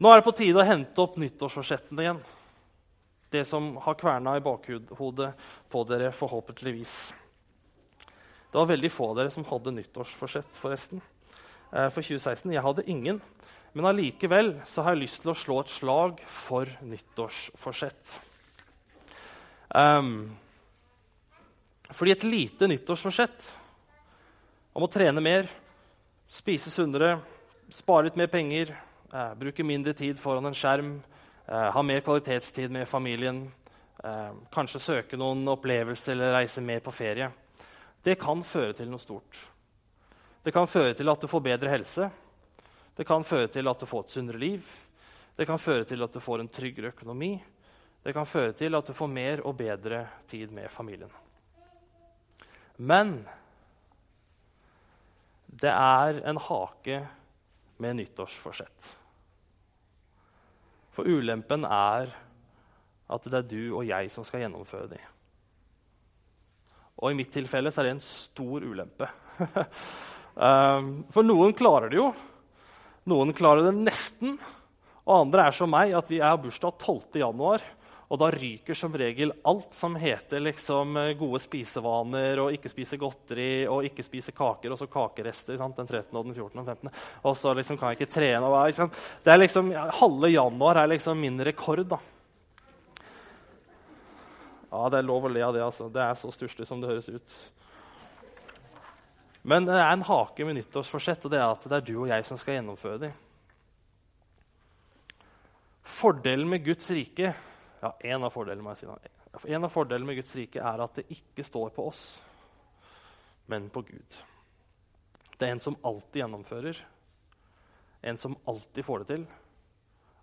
Nå 0.02 0.10
er 0.10 0.20
det 0.20 0.26
på 0.26 0.34
tide 0.36 0.60
å 0.60 0.66
hente 0.66 1.04
opp 1.04 1.20
nyttårsforsettene 1.22 2.04
igjen. 2.04 2.24
Det 3.30 3.44
som 3.46 3.76
har 3.82 3.98
kverna 3.98 4.36
i 4.38 4.44
bakhodet 4.44 4.98
på 5.70 5.86
dere, 5.86 6.10
forhåpentligvis. 6.14 6.96
Det 8.54 8.60
var 8.60 8.70
veldig 8.70 8.92
få 8.94 9.08
av 9.10 9.16
dere 9.18 9.34
som 9.34 9.46
hadde 9.50 9.72
nyttårsforsett, 9.74 10.52
forresten. 10.62 11.02
Eh, 11.74 11.88
for 11.90 12.06
2016. 12.06 12.52
Jeg 12.54 12.62
hadde 12.62 12.86
ingen. 12.86 13.18
Men 13.74 13.88
allikevel 13.90 14.52
har 14.62 14.92
jeg 14.92 15.02
lyst 15.02 15.24
til 15.24 15.32
å 15.34 15.38
slå 15.38 15.56
et 15.64 15.74
slag 15.74 16.22
for 16.30 16.70
nyttårsforsett. 16.86 18.20
Um, 19.74 20.30
fordi 21.90 22.14
et 22.14 22.28
lite 22.30 22.70
nyttårsforsett 22.70 23.50
om 24.78 24.86
å 24.86 24.92
trene 24.94 25.26
mer, 25.26 25.50
spise 26.30 26.70
sunnere, 26.70 27.16
spare 27.74 28.12
litt 28.12 28.22
mer 28.22 28.30
penger, 28.30 28.76
eh, 29.14 29.34
bruke 29.34 29.66
mindre 29.66 29.98
tid 29.98 30.22
foran 30.22 30.46
en 30.46 30.54
skjerm, 30.54 31.00
eh, 31.48 31.72
ha 31.74 31.82
mer 31.82 32.02
kvalitetstid 32.02 32.70
med 32.70 32.88
familien, 32.88 33.48
eh, 34.04 34.32
kanskje 34.54 34.80
søke 34.80 35.18
noen 35.18 35.42
opplevelser 35.48 36.12
eller 36.14 36.34
reise 36.34 36.62
mer 36.62 36.80
på 36.80 36.94
ferie, 36.94 37.32
det 38.04 38.18
kan 38.20 38.44
føre 38.44 38.76
til 38.76 38.90
noe 38.92 39.02
stort. 39.02 39.40
Det 40.44 40.52
kan 40.52 40.68
føre 40.68 40.96
til 40.98 41.08
at 41.08 41.22
du 41.24 41.30
får 41.32 41.44
bedre 41.46 41.72
helse. 41.72 42.10
Det 42.94 43.06
kan 43.08 43.24
føre 43.24 43.48
til 43.48 43.68
at 43.72 43.80
du 43.80 43.88
får 43.88 44.04
et 44.04 44.16
sunnere 44.18 44.42
liv. 44.42 44.72
Det 45.36 45.48
kan 45.48 45.62
føre 45.62 45.86
til 45.88 46.04
at 46.04 46.14
du 46.14 46.20
får 46.22 46.44
en 46.44 46.52
tryggere 46.52 46.92
økonomi. 46.92 47.38
Det 48.04 48.14
kan 48.14 48.28
føre 48.28 48.52
til 48.60 48.76
at 48.76 48.90
du 48.90 48.94
får 48.94 49.08
mer 49.08 49.46
og 49.48 49.56
bedre 49.58 50.04
tid 50.28 50.52
med 50.52 50.68
familien. 50.72 51.12
Men 52.78 53.16
det 55.48 55.72
er 55.72 56.20
en 56.28 56.42
hake 56.42 57.00
med 57.78 57.96
nyttårsforsett. 58.02 58.92
For 60.94 61.08
ulempen 61.08 61.64
er 61.66 62.12
at 63.14 63.32
det 63.32 63.40
er 63.40 63.50
du 63.50 63.64
og 63.78 63.88
jeg 63.88 64.12
som 64.12 64.26
skal 64.28 64.44
gjennomføre 64.44 64.92
dem. 64.92 65.13
Og 67.04 67.12
i 67.12 67.18
mitt 67.20 67.34
tilfelle 67.36 67.74
er 67.74 67.90
det 67.90 67.96
en 67.98 68.04
stor 68.04 68.64
ulempe. 68.64 69.10
Um, 70.40 70.92
for 71.14 71.28
noen 71.28 71.52
klarer 71.58 71.92
det 71.92 72.00
jo. 72.00 72.10
Noen 73.12 73.36
klarer 73.36 73.68
det 73.68 73.76
nesten. 73.76 74.38
Og 75.04 75.16
andre 75.18 75.50
er 75.50 75.56
som 75.56 75.68
meg, 75.68 75.92
at 75.98 76.08
vi 76.08 76.22
er 76.24 76.40
bursdag 76.40 76.78
12. 76.80 77.20
januar. 77.20 77.66
Og 78.14 78.20
da 78.22 78.30
ryker 78.30 78.78
som 78.78 78.94
regel 78.96 79.32
alt 79.50 79.74
som 79.76 79.96
heter 79.98 80.44
liksom, 80.44 80.96
eh, 81.02 81.14
gode 81.18 81.40
spisevaner 81.42 82.38
og 82.44 82.54
ikke 82.54 82.70
spise 82.70 83.00
godteri 83.02 83.66
og 83.66 83.88
ikke 83.88 84.06
spise 84.06 84.36
kaker, 84.36 84.70
og 84.70 84.78
så 84.78 84.86
kakerester 84.92 85.58
sant? 85.58 85.80
den 85.80 85.90
13., 85.90 86.14
og 86.20 86.28
den 86.28 86.36
14. 86.36 86.60
og 86.62 86.66
15. 86.68 86.92
Og 87.24 87.38
så 87.40 87.56
liksom, 87.58 87.80
kan 87.80 87.92
jeg 87.92 88.02
ikke 88.02 88.14
trene. 88.14 88.46
Og, 88.46 88.70
ikke 88.70 88.90
det 89.26 89.34
er 89.34 89.42
liksom, 89.42 89.74
Halve 90.00 90.30
januar 90.30 90.84
er 90.84 90.94
liksom 90.94 91.20
min 91.20 91.42
rekord. 91.42 91.88
da. 91.90 92.00
Ja, 94.74 94.90
Det 94.90 94.98
er 94.98 95.06
lov 95.06 95.28
å 95.28 95.30
le 95.30 95.44
av 95.46 95.54
det. 95.54 95.62
altså. 95.62 95.90
Det 95.90 96.02
er 96.02 96.16
så 96.18 96.32
stusslig 96.34 96.66
som 96.68 96.82
det 96.82 96.90
høres 96.90 97.10
ut. 97.10 97.36
Men 99.44 99.68
det 99.68 99.76
er 99.76 99.92
en 99.92 100.06
hake 100.08 100.46
med 100.48 100.56
nyttårsforsett, 100.58 101.26
og 101.26 101.32
det 101.32 101.40
er 101.40 101.52
at 101.52 101.68
det 101.68 101.78
er 101.78 101.86
du 101.86 101.98
og 102.00 102.08
jeg 102.10 102.26
som 102.26 102.40
skal 102.40 102.58
gjennomføre 102.58 103.02
dem. 103.04 103.18
Fordelen 105.84 106.50
med 106.50 106.64
Guds 106.66 106.88
rike 106.96 107.34
ja, 107.82 107.90
En 108.08 108.24
av 108.24 108.32
fordelene 108.32 108.64
må 108.64 108.72
jeg 108.72 108.86
si 108.86 109.50
en 109.52 109.66
av 109.66 109.72
fordelene 109.74 110.08
med 110.08 110.16
Guds 110.20 110.32
rike 110.38 110.62
er 110.62 110.82
at 110.84 111.00
det 111.00 111.08
ikke 111.12 111.44
står 111.44 111.72
på 111.76 111.88
oss, 111.90 112.22
men 113.50 113.66
på 113.74 113.82
Gud. 113.82 114.18
Det 115.38 115.48
er 115.48 115.56
en 115.56 115.64
som 115.64 115.78
alltid 115.82 116.22
gjennomfører, 116.22 116.78
en 118.06 118.20
som 118.22 118.38
alltid 118.46 118.86
får 118.86 119.04
det 119.04 119.10
til, 119.10 119.26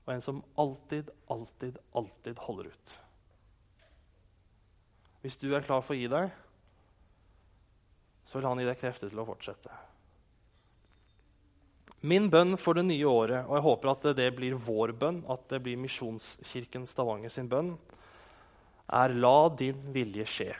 og 0.07 0.15
en 0.15 0.23
som 0.25 0.39
alltid, 0.63 1.11
alltid, 1.27 1.81
alltid 1.93 2.45
holder 2.47 2.71
ut. 2.71 2.95
Hvis 5.21 5.37
du 5.41 5.51
er 5.53 5.65
klar 5.65 5.83
for 5.85 5.97
å 5.97 6.01
gi 6.01 6.09
deg, 6.11 6.31
så 8.25 8.39
vil 8.39 8.49
han 8.49 8.61
gi 8.63 8.69
deg 8.69 8.79
krefter 8.81 9.11
til 9.11 9.21
å 9.21 9.27
fortsette. 9.29 9.73
Min 12.01 12.31
bønn 12.33 12.57
for 12.57 12.79
det 12.79 12.87
nye 12.89 13.05
året, 13.05 13.45
og 13.45 13.59
jeg 13.59 13.67
håper 13.67 13.91
at 13.93 14.07
det 14.17 14.31
blir 14.33 14.57
vår 14.57 14.95
bønn, 14.97 15.21
at 15.29 15.45
det 15.53 15.61
blir 15.65 15.81
Misjonskirken 15.83 16.87
Stavanger 16.89 17.33
sin 17.33 17.51
bønn, 17.51 17.75
er 18.91 19.13
la 19.15 19.51
din 19.53 19.83
vilje 19.93 20.25
skje 20.27 20.51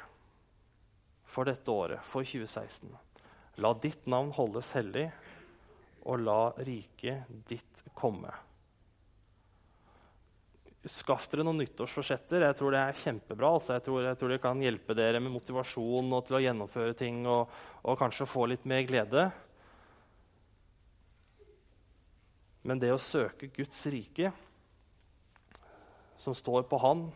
for 1.31 1.49
dette 1.49 1.73
året, 1.73 2.03
for 2.05 2.27
2016. 2.27 2.91
La 3.63 3.73
ditt 3.81 4.07
navn 4.11 4.35
holdes 4.37 4.75
hellig, 4.77 5.07
og 6.05 6.25
la 6.27 6.41
riket 6.61 7.31
ditt 7.49 7.83
komme. 7.97 8.33
Skaff 10.89 11.27
dere 11.29 11.45
noen 11.45 11.59
nyttårsforsetter. 11.61 12.47
Jeg 12.47 12.57
tror 12.57 12.73
det 12.73 12.81
er 12.81 13.01
kjempebra. 13.03 13.53
Altså. 13.59 13.75
Jeg, 13.77 13.85
tror, 13.85 14.01
jeg, 14.07 14.17
tror, 14.17 14.33
det 14.33 14.41
kan 14.41 14.63
hjelpe 14.65 14.97
dere 14.97 15.21
med 15.21 15.35
motivasjon 15.35 16.09
og 16.17 16.25
til 16.25 16.39
å 16.39 16.43
gjennomføre 16.47 16.97
ting 16.97 17.21
og, 17.29 17.53
og 17.85 17.99
kanskje 18.01 18.29
få 18.31 18.47
litt 18.49 18.65
mer 18.69 18.87
glede. 18.89 19.27
Men 22.65 22.81
det 22.81 22.95
å 22.95 23.01
søke 23.01 23.51
Guds 23.53 23.83
rike, 23.93 24.33
som 26.21 26.37
står 26.37 26.65
på 26.69 26.81
Han, 26.81 27.07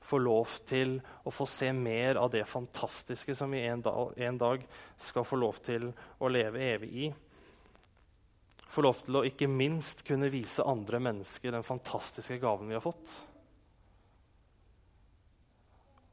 få 0.00 0.18
lov 0.18 0.58
til 0.66 0.96
å 1.26 1.30
få 1.34 1.46
se 1.46 1.70
mer 1.76 2.18
av 2.18 2.30
det 2.32 2.46
fantastiske 2.48 3.34
som 3.36 3.50
vi 3.52 3.62
en 3.68 3.82
dag, 3.84 4.14
en 4.16 4.38
dag 4.40 4.62
skal 4.98 5.26
få 5.28 5.38
lov 5.38 5.58
til 5.62 5.90
å 6.18 6.30
leve 6.30 6.62
evig 6.72 6.90
i 7.04 7.10
få 8.70 8.84
lov 8.84 9.00
til 9.02 9.18
å 9.18 9.24
ikke 9.26 9.48
minst 9.50 10.04
kunne 10.06 10.30
vise 10.30 10.64
andre 10.66 11.00
mennesker 11.02 11.54
den 11.54 11.66
fantastiske 11.66 12.38
gaven 12.42 12.70
vi 12.70 12.76
har 12.76 12.84
fått. 12.84 13.16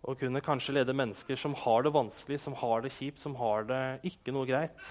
Og 0.07 0.17
kunne 0.21 0.41
kanskje 0.41 0.77
lede 0.77 0.95
mennesker 0.95 1.37
som 1.37 1.53
har 1.65 1.83
det 1.83 1.93
vanskelig, 1.93 2.39
som 2.41 2.55
har 2.57 2.81
det 2.81 2.93
kjipt, 2.95 3.21
som 3.21 3.35
har 3.37 3.67
det 3.69 3.81
ikke 4.07 4.33
noe 4.33 4.47
greit. 4.49 4.81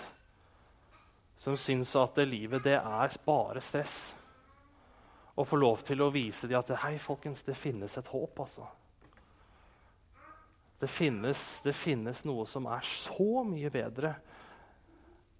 Som 1.40 1.56
syns 1.60 1.94
at 1.98 2.18
det 2.20 2.28
livet 2.30 2.64
det 2.64 2.76
er 2.78 3.18
bare 3.26 3.62
stress. 3.64 4.14
Og 5.36 5.48
få 5.48 5.58
lov 5.58 5.82
til 5.84 6.04
å 6.04 6.12
vise 6.12 6.48
dem 6.48 6.60
at 6.60 6.70
hei, 6.84 6.94
folkens, 7.00 7.42
det 7.44 7.56
finnes 7.58 7.98
et 7.98 8.12
håp. 8.12 8.40
altså. 8.44 8.68
Det 10.78 10.88
finnes, 10.92 11.42
det 11.64 11.74
finnes 11.76 12.22
noe 12.28 12.46
som 12.48 12.68
er 12.68 12.84
så 12.86 13.42
mye 13.48 13.72
bedre 13.72 14.14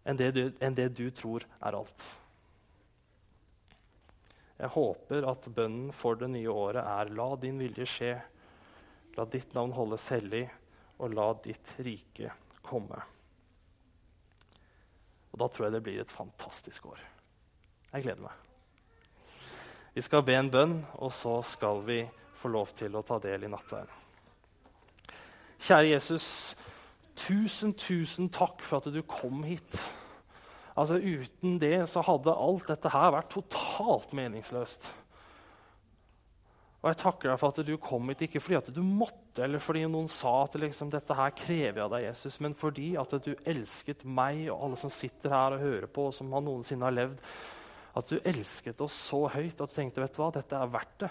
enn 0.07 0.19
det, 0.19 0.31
du, 0.37 0.45
enn 0.62 0.77
det 0.77 0.92
du 0.97 1.09
tror 1.11 1.45
er 1.61 1.77
alt. 1.77 2.07
Jeg 4.57 4.73
håper 4.73 5.27
at 5.29 5.49
bønnen 5.53 5.90
for 5.92 6.16
det 6.16 6.31
nye 6.33 6.53
året 6.53 6.81
er 6.81 7.12
la 7.16 7.29
din 7.40 7.59
vilje 7.61 7.88
skje, 7.90 8.14
la 9.16 9.27
ditt 9.29 9.53
navn 9.57 9.75
holdes 9.77 10.09
hellig, 10.14 10.47
og 10.97 11.12
la 11.12 11.27
ditt 11.45 11.75
rike 11.85 12.33
komme. 12.64 13.03
Og 15.33 15.38
Da 15.42 15.49
tror 15.53 15.66
jeg 15.66 15.77
det 15.77 15.83
blir 15.85 16.01
et 16.01 16.12
fantastisk 16.12 16.87
år. 16.88 17.01
Jeg 17.92 18.07
gleder 18.07 18.23
meg. 18.25 18.33
Vi 19.97 20.05
skal 20.05 20.25
be 20.25 20.37
en 20.37 20.51
bønn, 20.53 20.79
og 21.01 21.12
så 21.12 21.42
skal 21.45 21.83
vi 21.85 22.03
få 22.37 22.49
lov 22.53 22.73
til 22.77 22.97
å 22.97 23.05
ta 23.05 23.19
del 23.21 23.45
i 23.45 23.53
nattverden. 23.53 24.03
Kjære 25.66 25.88
Jesus, 25.88 26.57
tusen, 27.16 27.73
tusen 27.75 28.29
takk 28.33 28.61
for 28.64 28.81
at 28.81 28.92
du 28.92 29.01
kom 29.09 29.42
hit. 29.45 29.77
Altså 30.76 31.00
Uten 31.00 31.56
det 31.60 31.78
så 31.88 32.04
hadde 32.04 32.36
alt 32.36 32.68
dette 32.68 32.92
her 32.92 33.14
vært 33.14 33.32
totalt 33.32 34.12
meningsløst. 34.16 34.90
Og 36.86 36.90
jeg 36.92 36.98
takker 37.00 37.32
deg 37.32 37.38
for 37.40 37.50
at 37.50 37.66
du 37.66 37.72
kom 37.82 38.12
hit 38.12 38.26
ikke 38.28 38.40
fordi 38.44 38.58
at 38.60 38.68
du 38.76 38.82
måtte, 38.84 39.42
eller 39.42 39.58
fordi 39.58 39.86
noen 39.90 40.06
sa 40.12 40.44
at 40.44 40.54
liksom, 40.60 40.92
dette 40.92 41.16
her 41.18 41.32
krever 41.34 41.80
jeg 41.80 41.86
av 41.86 41.94
deg, 41.96 42.04
Jesus, 42.04 42.36
men 42.44 42.54
fordi 42.54 42.92
at 43.00 43.16
du 43.24 43.32
elsket 43.42 44.04
meg 44.06 44.44
og 44.52 44.60
alle 44.68 44.78
som 44.78 44.92
sitter 44.92 45.34
her 45.34 45.56
og 45.56 45.64
hører 45.64 45.88
på, 45.90 46.04
og 46.10 46.14
som 46.14 46.30
noensinne 46.30 46.86
har 46.86 46.94
levd. 46.94 47.24
At 47.96 48.12
du 48.12 48.20
elsket 48.20 48.84
oss 48.84 48.98
så 49.08 49.24
høyt 49.32 49.56
at 49.58 49.72
du 49.72 49.74
tenkte 49.74 50.04
vet 50.04 50.14
du 50.14 50.20
hva, 50.20 50.30
dette 50.36 50.60
er 50.60 50.70
verdt 50.76 50.94
det. 51.02 51.10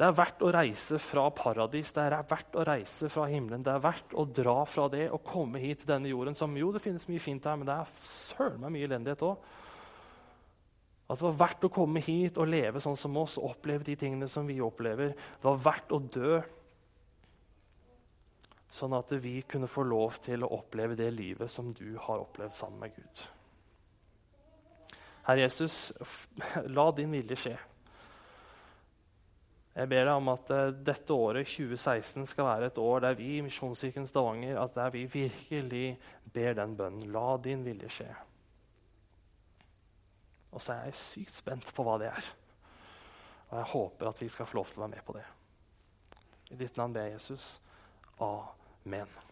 Det 0.00 0.06
er 0.06 0.14
verdt 0.16 0.40
å 0.40 0.50
reise 0.54 0.96
fra 0.96 1.26
paradis, 1.36 1.90
det 1.92 2.06
er 2.06 2.22
verdt 2.24 2.54
å 2.56 2.62
reise 2.64 3.10
fra 3.12 3.26
himmelen. 3.28 3.60
Det 3.60 3.74
er 3.74 3.82
verdt 3.84 4.14
å 4.16 4.22
dra 4.24 4.62
fra 4.64 4.86
det 4.88 5.10
og 5.12 5.20
komme 5.28 5.60
hit 5.60 5.82
til 5.82 5.90
denne 5.90 6.08
jorden, 6.08 6.32
som 6.38 6.54
jo 6.56 6.70
det 6.72 6.80
finnes 6.80 7.04
mye 7.10 7.20
fint 7.20 7.44
her, 7.44 7.58
men 7.60 7.68
det 7.68 7.74
er 7.74 7.90
søren 8.00 8.62
meg 8.62 8.72
mye 8.72 8.88
elendighet 8.88 9.26
òg. 9.28 9.50
At 11.04 11.20
det 11.20 11.26
var 11.26 11.36
verdt 11.42 11.68
å 11.68 11.72
komme 11.74 12.00
hit 12.00 12.40
og 12.40 12.48
leve 12.48 12.80
sånn 12.80 12.96
som 12.96 13.20
oss 13.20 13.36
og 13.42 13.50
oppleve 13.50 13.84
de 13.84 13.98
tingene 14.00 14.30
som 14.30 14.48
vi 14.48 14.56
opplever. 14.64 15.12
Det 15.12 15.48
var 15.50 15.60
verdt 15.68 15.92
å 15.92 16.00
dø 16.00 16.40
sånn 18.72 18.96
at 18.96 19.12
vi 19.20 19.40
kunne 19.44 19.68
få 19.68 19.84
lov 19.84 20.16
til 20.24 20.46
å 20.46 20.52
oppleve 20.62 20.96
det 20.96 21.12
livet 21.12 21.52
som 21.52 21.74
du 21.76 21.98
har 22.00 22.24
opplevd 22.24 22.56
sammen 22.56 22.86
med 22.86 22.96
Gud. 22.96 23.26
Herre 25.28 25.44
Jesus, 25.44 25.90
la 26.78 26.88
din 26.96 27.12
vilje 27.12 27.44
skje. 27.44 27.58
Jeg 29.80 29.88
ber 29.88 30.02
deg 30.04 30.12
om 30.12 30.28
at 30.28 30.50
uh, 30.52 30.66
dette 30.84 31.14
året, 31.14 31.48
2016, 31.48 32.26
skal 32.28 32.48
være 32.50 32.68
et 32.68 32.80
år 32.82 33.00
der 33.06 33.14
vi 33.16 33.30
i 33.38 33.44
Misjonskirken 33.44 34.04
Stavanger 34.08 34.58
at 34.60 34.74
der 34.76 34.92
vi 34.92 35.06
virkelig 35.08 35.94
ber 36.34 36.58
den 36.58 36.74
bønnen. 36.76 37.06
La 37.14 37.38
din 37.40 37.64
vilje 37.64 37.88
skje. 37.94 38.10
Og 40.50 40.60
så 40.60 40.74
er 40.74 40.90
jeg 40.90 41.00
sykt 41.00 41.38
spent 41.38 41.72
på 41.72 41.86
hva 41.86 41.96
det 42.02 42.10
er. 42.10 42.30
Og 43.48 43.56
jeg 43.56 43.70
håper 43.72 44.12
at 44.12 44.20
vi 44.20 44.28
skal 44.28 44.50
få 44.50 44.60
lov 44.60 44.68
til 44.68 44.82
å 44.82 44.84
være 44.84 44.94
med 44.98 45.06
på 45.06 45.16
det. 45.16 45.26
I 46.50 46.60
ditt 46.60 46.76
navn 46.76 46.92
ber 46.92 47.08
jeg 47.08 47.16
Jesus. 47.16 47.50
Amen. 48.20 49.29